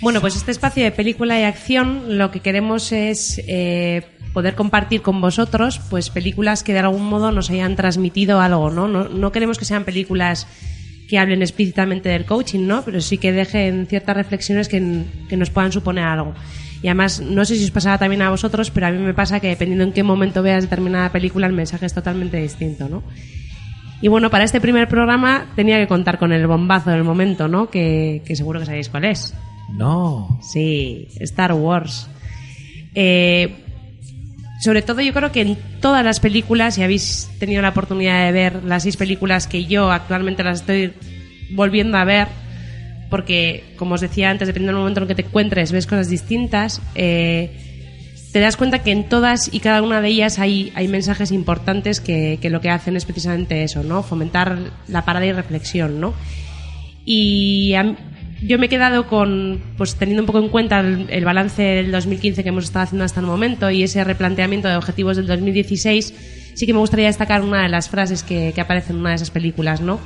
Bueno, 0.04 0.20
pues 0.20 0.36
este 0.36 0.50
espacio 0.50 0.84
de 0.84 0.90
película 0.90 1.40
y 1.40 1.44
acción 1.44 2.18
lo 2.18 2.30
que 2.30 2.40
queremos 2.40 2.92
es 2.92 3.40
eh, 3.48 4.02
poder 4.34 4.54
compartir 4.54 5.00
con 5.00 5.22
vosotros 5.22 5.80
pues 5.88 6.10
películas 6.10 6.62
que 6.62 6.74
de 6.74 6.80
algún 6.80 7.06
modo 7.06 7.32
nos 7.32 7.48
hayan 7.48 7.74
transmitido 7.74 8.38
algo, 8.38 8.68
¿no? 8.68 8.86
No, 8.86 9.32
queremos 9.32 9.58
que 9.58 9.64
sean 9.64 9.84
películas 9.84 10.46
que 11.08 11.18
hablen 11.18 11.40
explícitamente 11.40 12.10
del 12.10 12.26
coaching, 12.26 12.66
¿no? 12.66 12.82
Pero 12.82 13.00
sí 13.00 13.16
que 13.16 13.32
dejen 13.32 13.86
ciertas 13.86 14.14
reflexiones 14.14 14.68
que, 14.68 15.04
que 15.26 15.38
nos 15.38 15.48
puedan 15.48 15.72
suponer 15.72 16.04
algo. 16.04 16.34
Y 16.82 16.88
además, 16.88 17.20
no 17.22 17.46
sé 17.46 17.56
si 17.56 17.64
os 17.64 17.70
pasaba 17.70 17.96
también 17.96 18.20
a 18.20 18.28
vosotros, 18.28 18.70
pero 18.70 18.88
a 18.88 18.90
mí 18.90 18.98
me 18.98 19.14
pasa 19.14 19.40
que 19.40 19.48
dependiendo 19.48 19.84
en 19.84 19.94
qué 19.94 20.02
momento 20.02 20.42
veas 20.42 20.64
determinada 20.64 21.12
película, 21.12 21.46
el 21.46 21.54
mensaje 21.54 21.86
es 21.86 21.94
totalmente 21.94 22.36
distinto, 22.36 22.90
¿no? 22.90 23.02
Y 24.02 24.08
bueno, 24.08 24.28
para 24.28 24.44
este 24.44 24.60
primer 24.60 24.86
programa 24.86 25.46
tenía 25.56 25.78
que 25.78 25.86
contar 25.86 26.18
con 26.18 26.30
el 26.30 26.46
bombazo 26.46 26.90
del 26.90 27.04
momento, 27.04 27.48
¿no? 27.48 27.70
Que 27.70 28.20
seguro 28.34 28.60
que 28.60 28.66
sabéis 28.66 28.90
cuál 28.90 29.06
es. 29.06 29.34
No. 29.70 30.38
Sí, 30.42 31.08
Star 31.20 31.52
Wars. 31.52 32.08
Eh, 32.94 33.64
sobre 34.60 34.82
todo 34.82 35.00
yo 35.00 35.12
creo 35.12 35.32
que 35.32 35.42
en 35.42 35.58
todas 35.80 36.04
las 36.04 36.20
películas, 36.20 36.76
si 36.76 36.82
habéis 36.82 37.28
tenido 37.38 37.60
la 37.60 37.70
oportunidad 37.70 38.24
de 38.24 38.32
ver 38.32 38.64
las 38.64 38.84
seis 38.84 38.96
películas 38.96 39.46
que 39.46 39.66
yo 39.66 39.90
actualmente 39.90 40.42
las 40.42 40.60
estoy 40.60 40.94
volviendo 41.50 41.98
a 41.98 42.04
ver, 42.04 42.28
porque 43.10 43.64
como 43.76 43.96
os 43.96 44.00
decía 44.00 44.30
antes, 44.30 44.48
dependiendo 44.48 44.72
del 44.72 44.80
momento 44.80 45.00
en 45.00 45.02
el 45.02 45.08
que 45.08 45.22
te 45.22 45.28
encuentres, 45.28 45.70
ves 45.70 45.86
cosas 45.86 46.08
distintas, 46.08 46.80
eh, 46.94 47.50
te 48.32 48.40
das 48.40 48.56
cuenta 48.56 48.80
que 48.80 48.90
en 48.90 49.04
todas 49.04 49.52
y 49.52 49.60
cada 49.60 49.82
una 49.82 50.00
de 50.00 50.08
ellas 50.08 50.38
hay, 50.38 50.72
mensajes 50.88 51.30
importantes 51.30 52.00
que, 52.00 52.38
lo 52.50 52.60
que 52.60 52.70
hacen 52.70 52.96
es 52.96 53.04
precisamente 53.04 53.62
eso, 53.62 53.84
¿no? 53.84 54.02
Fomentar 54.02 54.58
la 54.88 55.04
parada 55.04 55.26
y 55.26 55.32
reflexión, 55.32 56.00
¿no? 56.00 56.14
Y 57.04 57.74
a 57.74 57.94
yo 58.46 58.58
me 58.58 58.66
he 58.66 58.68
quedado 58.68 59.06
con, 59.06 59.62
pues 59.76 59.96
teniendo 59.96 60.22
un 60.22 60.26
poco 60.26 60.38
en 60.38 60.48
cuenta 60.48 60.80
el, 60.80 61.24
balance 61.24 61.62
del 61.62 61.90
2015 61.90 62.42
que 62.42 62.48
hemos 62.50 62.64
estado 62.64 62.84
haciendo 62.84 63.04
hasta 63.04 63.20
el 63.20 63.26
momento 63.26 63.70
y 63.70 63.82
ese 63.82 64.04
replanteamiento 64.04 64.68
de 64.68 64.76
objetivos 64.76 65.16
del 65.16 65.26
2016, 65.26 66.14
sí 66.54 66.66
que 66.66 66.72
me 66.72 66.78
gustaría 66.78 67.06
destacar 67.06 67.42
una 67.42 67.62
de 67.62 67.68
las 67.68 67.88
frases 67.88 68.22
que, 68.22 68.52
que 68.54 68.60
aparece 68.60 68.92
en 68.92 68.98
una 68.98 69.10
de 69.10 69.16
esas 69.16 69.30
películas, 69.30 69.80
¿no? 69.80 69.98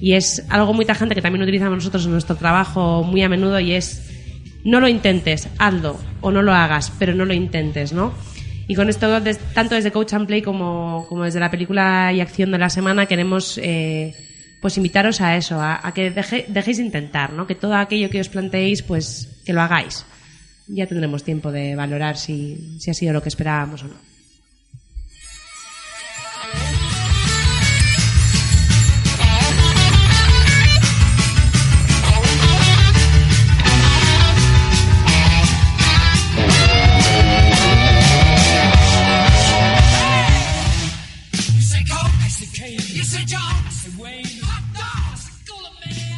Y 0.00 0.12
es 0.12 0.44
algo 0.48 0.72
muy 0.72 0.84
tajante 0.84 1.14
que 1.14 1.22
también 1.22 1.42
utilizamos 1.42 1.76
nosotros 1.76 2.06
en 2.06 2.12
nuestro 2.12 2.36
trabajo 2.36 3.02
muy 3.02 3.22
a 3.22 3.28
menudo 3.28 3.58
y 3.60 3.72
es 3.72 4.08
no 4.64 4.80
lo 4.80 4.88
intentes, 4.88 5.48
hazlo 5.58 5.98
o 6.20 6.30
no 6.30 6.42
lo 6.42 6.52
hagas, 6.52 6.92
pero 6.98 7.14
no 7.14 7.24
lo 7.24 7.34
intentes, 7.34 7.92
¿no? 7.92 8.12
Y 8.68 8.76
con 8.76 8.88
esto, 8.88 9.20
tanto 9.52 9.74
desde 9.74 9.90
Coach 9.90 10.12
and 10.12 10.28
Play 10.28 10.42
como, 10.42 11.06
como 11.08 11.24
desde 11.24 11.40
la 11.40 11.50
película 11.50 12.12
y 12.12 12.20
acción 12.20 12.52
de 12.52 12.58
la 12.58 12.70
semana, 12.70 13.06
queremos 13.06 13.58
eh, 13.60 14.14
pues 14.60 14.76
invitaros 14.76 15.20
a 15.20 15.36
eso, 15.36 15.60
a, 15.60 15.92
que 15.94 16.10
dejéis 16.10 16.76
de 16.76 16.84
intentar, 16.84 17.32
¿no? 17.32 17.46
Que 17.46 17.54
todo 17.54 17.74
aquello 17.74 18.10
que 18.10 18.20
os 18.20 18.28
planteéis, 18.28 18.82
pues 18.82 19.40
que 19.44 19.52
lo 19.52 19.62
hagáis. 19.62 20.04
Ya 20.66 20.86
tendremos 20.86 21.24
tiempo 21.24 21.50
de 21.50 21.74
valorar 21.74 22.16
si, 22.16 22.76
si 22.78 22.90
ha 22.90 22.94
sido 22.94 23.12
lo 23.12 23.22
que 23.22 23.30
esperábamos 23.30 23.82
o 23.82 23.88
no. 23.88 24.09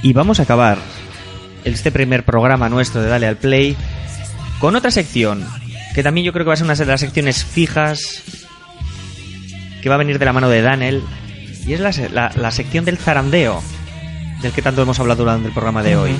Y 0.03 0.13
vamos 0.13 0.41
a 0.41 0.45
acabar 0.45 0.79
este 1.65 1.93
primer 1.93 2.25
programa 2.25 2.69
nuestro 2.69 3.03
de 3.03 3.09
Dale 3.09 3.27
al 3.27 3.37
Play 3.37 3.77
con 4.59 4.75
otra 4.77 4.91
sección 4.91 5.47
que 5.95 6.03
también 6.03 6.25
yo 6.25 6.33
creo 6.33 6.45
que 6.45 6.49
va 6.49 6.55
a 6.55 6.57
ser 6.57 6.65
una 6.65 6.75
de 6.75 6.87
las 6.87 7.01
secciones 7.01 7.45
fijas 7.45 8.23
que 9.83 9.89
va 9.89 9.97
a 9.97 9.99
venir 9.99 10.19
de 10.19 10.25
la 10.25 10.33
mano 10.33 10.49
de 10.49 10.63
Daniel 10.63 11.03
y 11.67 11.75
es 11.75 11.81
la, 11.81 11.93
la- 12.13 12.33
la 12.35 12.51
sección 12.51 12.85
del 12.85 12.97
zarandeo. 12.99 13.63
del 14.41 14.53
que 14.53 14.63
tanto 14.63 14.83
hemos 14.83 14.99
hablado 14.99 15.23
durante 15.23 15.47
el 15.49 15.53
programa 15.55 15.83
de 15.85 15.97
hoy. 15.97 16.17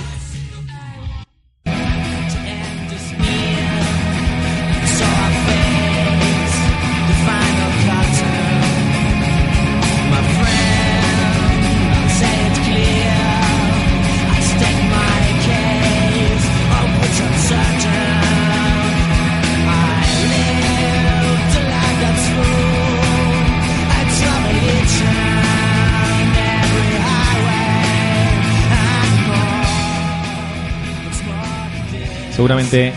Seguramente 32.43 32.93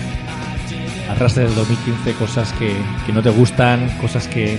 arrastras 1.07 1.49
del 1.49 1.55
2015 1.55 2.13
cosas 2.13 2.51
que, 2.53 2.73
que 3.05 3.13
no 3.13 3.21
te 3.21 3.29
gustan, 3.29 3.95
cosas 4.01 4.27
que, 4.27 4.57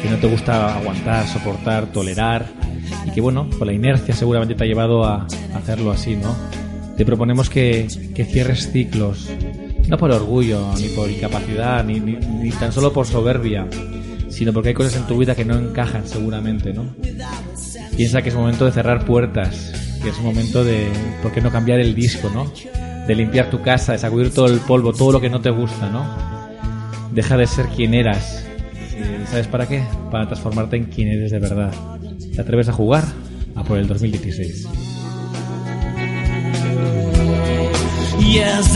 que 0.00 0.08
no 0.08 0.18
te 0.18 0.28
gusta 0.28 0.76
aguantar, 0.76 1.26
soportar, 1.26 1.86
tolerar 1.86 2.46
y 3.04 3.10
que 3.10 3.20
bueno, 3.20 3.50
por 3.50 3.66
la 3.66 3.72
inercia 3.72 4.14
seguramente 4.14 4.54
te 4.54 4.62
ha 4.62 4.66
llevado 4.68 5.04
a 5.04 5.26
hacerlo 5.56 5.90
así, 5.90 6.14
¿no? 6.14 6.36
Te 6.96 7.04
proponemos 7.04 7.50
que, 7.50 7.88
que 8.14 8.24
cierres 8.24 8.70
ciclos, 8.70 9.28
no 9.88 9.98
por 9.98 10.12
orgullo, 10.12 10.74
ni 10.78 10.90
por 10.90 11.10
incapacidad, 11.10 11.84
ni, 11.84 11.98
ni, 11.98 12.12
ni 12.12 12.50
tan 12.50 12.70
solo 12.70 12.92
por 12.92 13.08
soberbia, 13.08 13.66
sino 14.28 14.52
porque 14.52 14.68
hay 14.68 14.74
cosas 14.76 14.94
en 14.94 15.08
tu 15.08 15.18
vida 15.18 15.34
que 15.34 15.44
no 15.44 15.58
encajan 15.58 16.06
seguramente, 16.06 16.72
¿no? 16.72 16.84
Piensa 17.96 18.22
que 18.22 18.28
es 18.28 18.34
momento 18.36 18.64
de 18.64 18.70
cerrar 18.70 19.04
puertas, 19.04 19.72
que 20.00 20.10
es 20.10 20.20
momento 20.20 20.62
de, 20.62 20.86
¿por 21.20 21.32
qué 21.32 21.40
no 21.40 21.50
cambiar 21.50 21.80
el 21.80 21.96
disco, 21.96 22.30
¿no? 22.32 22.52
De 23.06 23.14
limpiar 23.14 23.50
tu 23.50 23.60
casa, 23.62 23.92
de 23.92 23.98
sacudir 23.98 24.32
todo 24.32 24.46
el 24.46 24.60
polvo, 24.60 24.92
todo 24.92 25.12
lo 25.12 25.20
que 25.20 25.30
no 25.30 25.40
te 25.40 25.50
gusta, 25.50 25.88
¿no? 25.88 26.04
Deja 27.12 27.36
de 27.36 27.46
ser 27.46 27.66
quien 27.68 27.94
eras. 27.94 28.44
¿Y 28.92 29.26
¿Sabes 29.26 29.46
para 29.48 29.66
qué? 29.66 29.82
Para 30.10 30.26
transformarte 30.26 30.76
en 30.76 30.84
quien 30.84 31.08
eres 31.08 31.30
de 31.30 31.38
verdad. 31.38 31.72
¿Te 32.34 32.40
atreves 32.40 32.68
a 32.68 32.72
jugar? 32.72 33.04
A 33.56 33.64
por 33.64 33.78
el 33.78 33.88
2016. 33.88 34.68
Yes, 38.20 38.74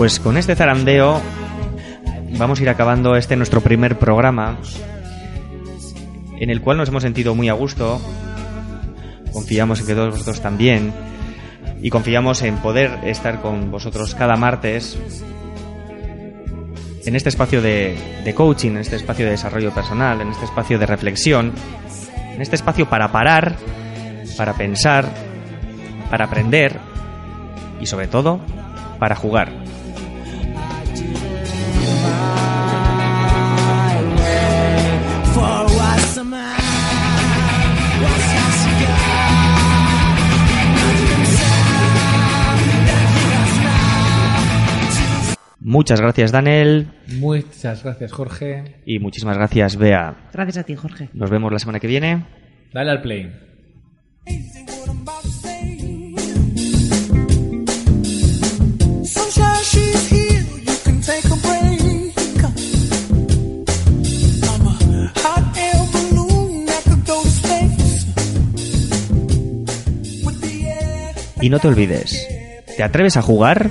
Pues 0.00 0.18
con 0.18 0.38
este 0.38 0.56
zarandeo 0.56 1.20
vamos 2.38 2.58
a 2.58 2.62
ir 2.62 2.70
acabando 2.70 3.16
este 3.16 3.36
nuestro 3.36 3.60
primer 3.60 3.98
programa 3.98 4.56
en 6.38 6.48
el 6.48 6.62
cual 6.62 6.78
nos 6.78 6.88
hemos 6.88 7.02
sentido 7.02 7.34
muy 7.34 7.50
a 7.50 7.52
gusto. 7.52 8.00
Confiamos 9.30 9.80
en 9.80 9.86
que 9.86 9.94
todos 9.94 10.12
vosotros 10.12 10.40
también 10.40 10.94
y 11.82 11.90
confiamos 11.90 12.40
en 12.40 12.56
poder 12.56 13.00
estar 13.04 13.42
con 13.42 13.70
vosotros 13.70 14.14
cada 14.14 14.36
martes 14.36 14.98
en 17.04 17.14
este 17.14 17.28
espacio 17.28 17.60
de, 17.60 17.94
de 18.24 18.34
coaching, 18.34 18.70
en 18.70 18.78
este 18.78 18.96
espacio 18.96 19.26
de 19.26 19.32
desarrollo 19.32 19.70
personal, 19.70 20.22
en 20.22 20.28
este 20.28 20.46
espacio 20.46 20.78
de 20.78 20.86
reflexión, 20.86 21.52
en 22.34 22.40
este 22.40 22.56
espacio 22.56 22.88
para 22.88 23.12
parar, 23.12 23.54
para 24.38 24.54
pensar, 24.54 25.04
para 26.08 26.24
aprender 26.24 26.78
y 27.82 27.84
sobre 27.84 28.06
todo 28.06 28.40
para 28.98 29.14
jugar. 29.14 29.59
Muchas 45.70 46.00
gracias 46.00 46.32
Daniel 46.32 46.88
Muchas 47.06 47.84
gracias, 47.84 48.10
Jorge. 48.10 48.74
y 48.84 48.98
muchísimas 48.98 49.36
gracias 49.36 49.76
Bea. 49.76 50.16
Gracias 50.32 50.58
a 50.58 50.64
ti, 50.64 50.74
Jorge. 50.74 51.10
Nos 51.12 51.30
vemos 51.30 51.52
la 51.52 51.60
semana 51.60 51.78
que 51.78 51.86
viene. 51.86 52.24
Dale 52.72 52.90
al 52.90 53.00
play. 53.00 53.30
Y 71.42 71.48
no 71.48 71.60
te 71.60 71.68
olvides, 71.68 72.28
¿te 72.76 72.82
atreves 72.82 73.16
a 73.16 73.22
jugar? 73.22 73.70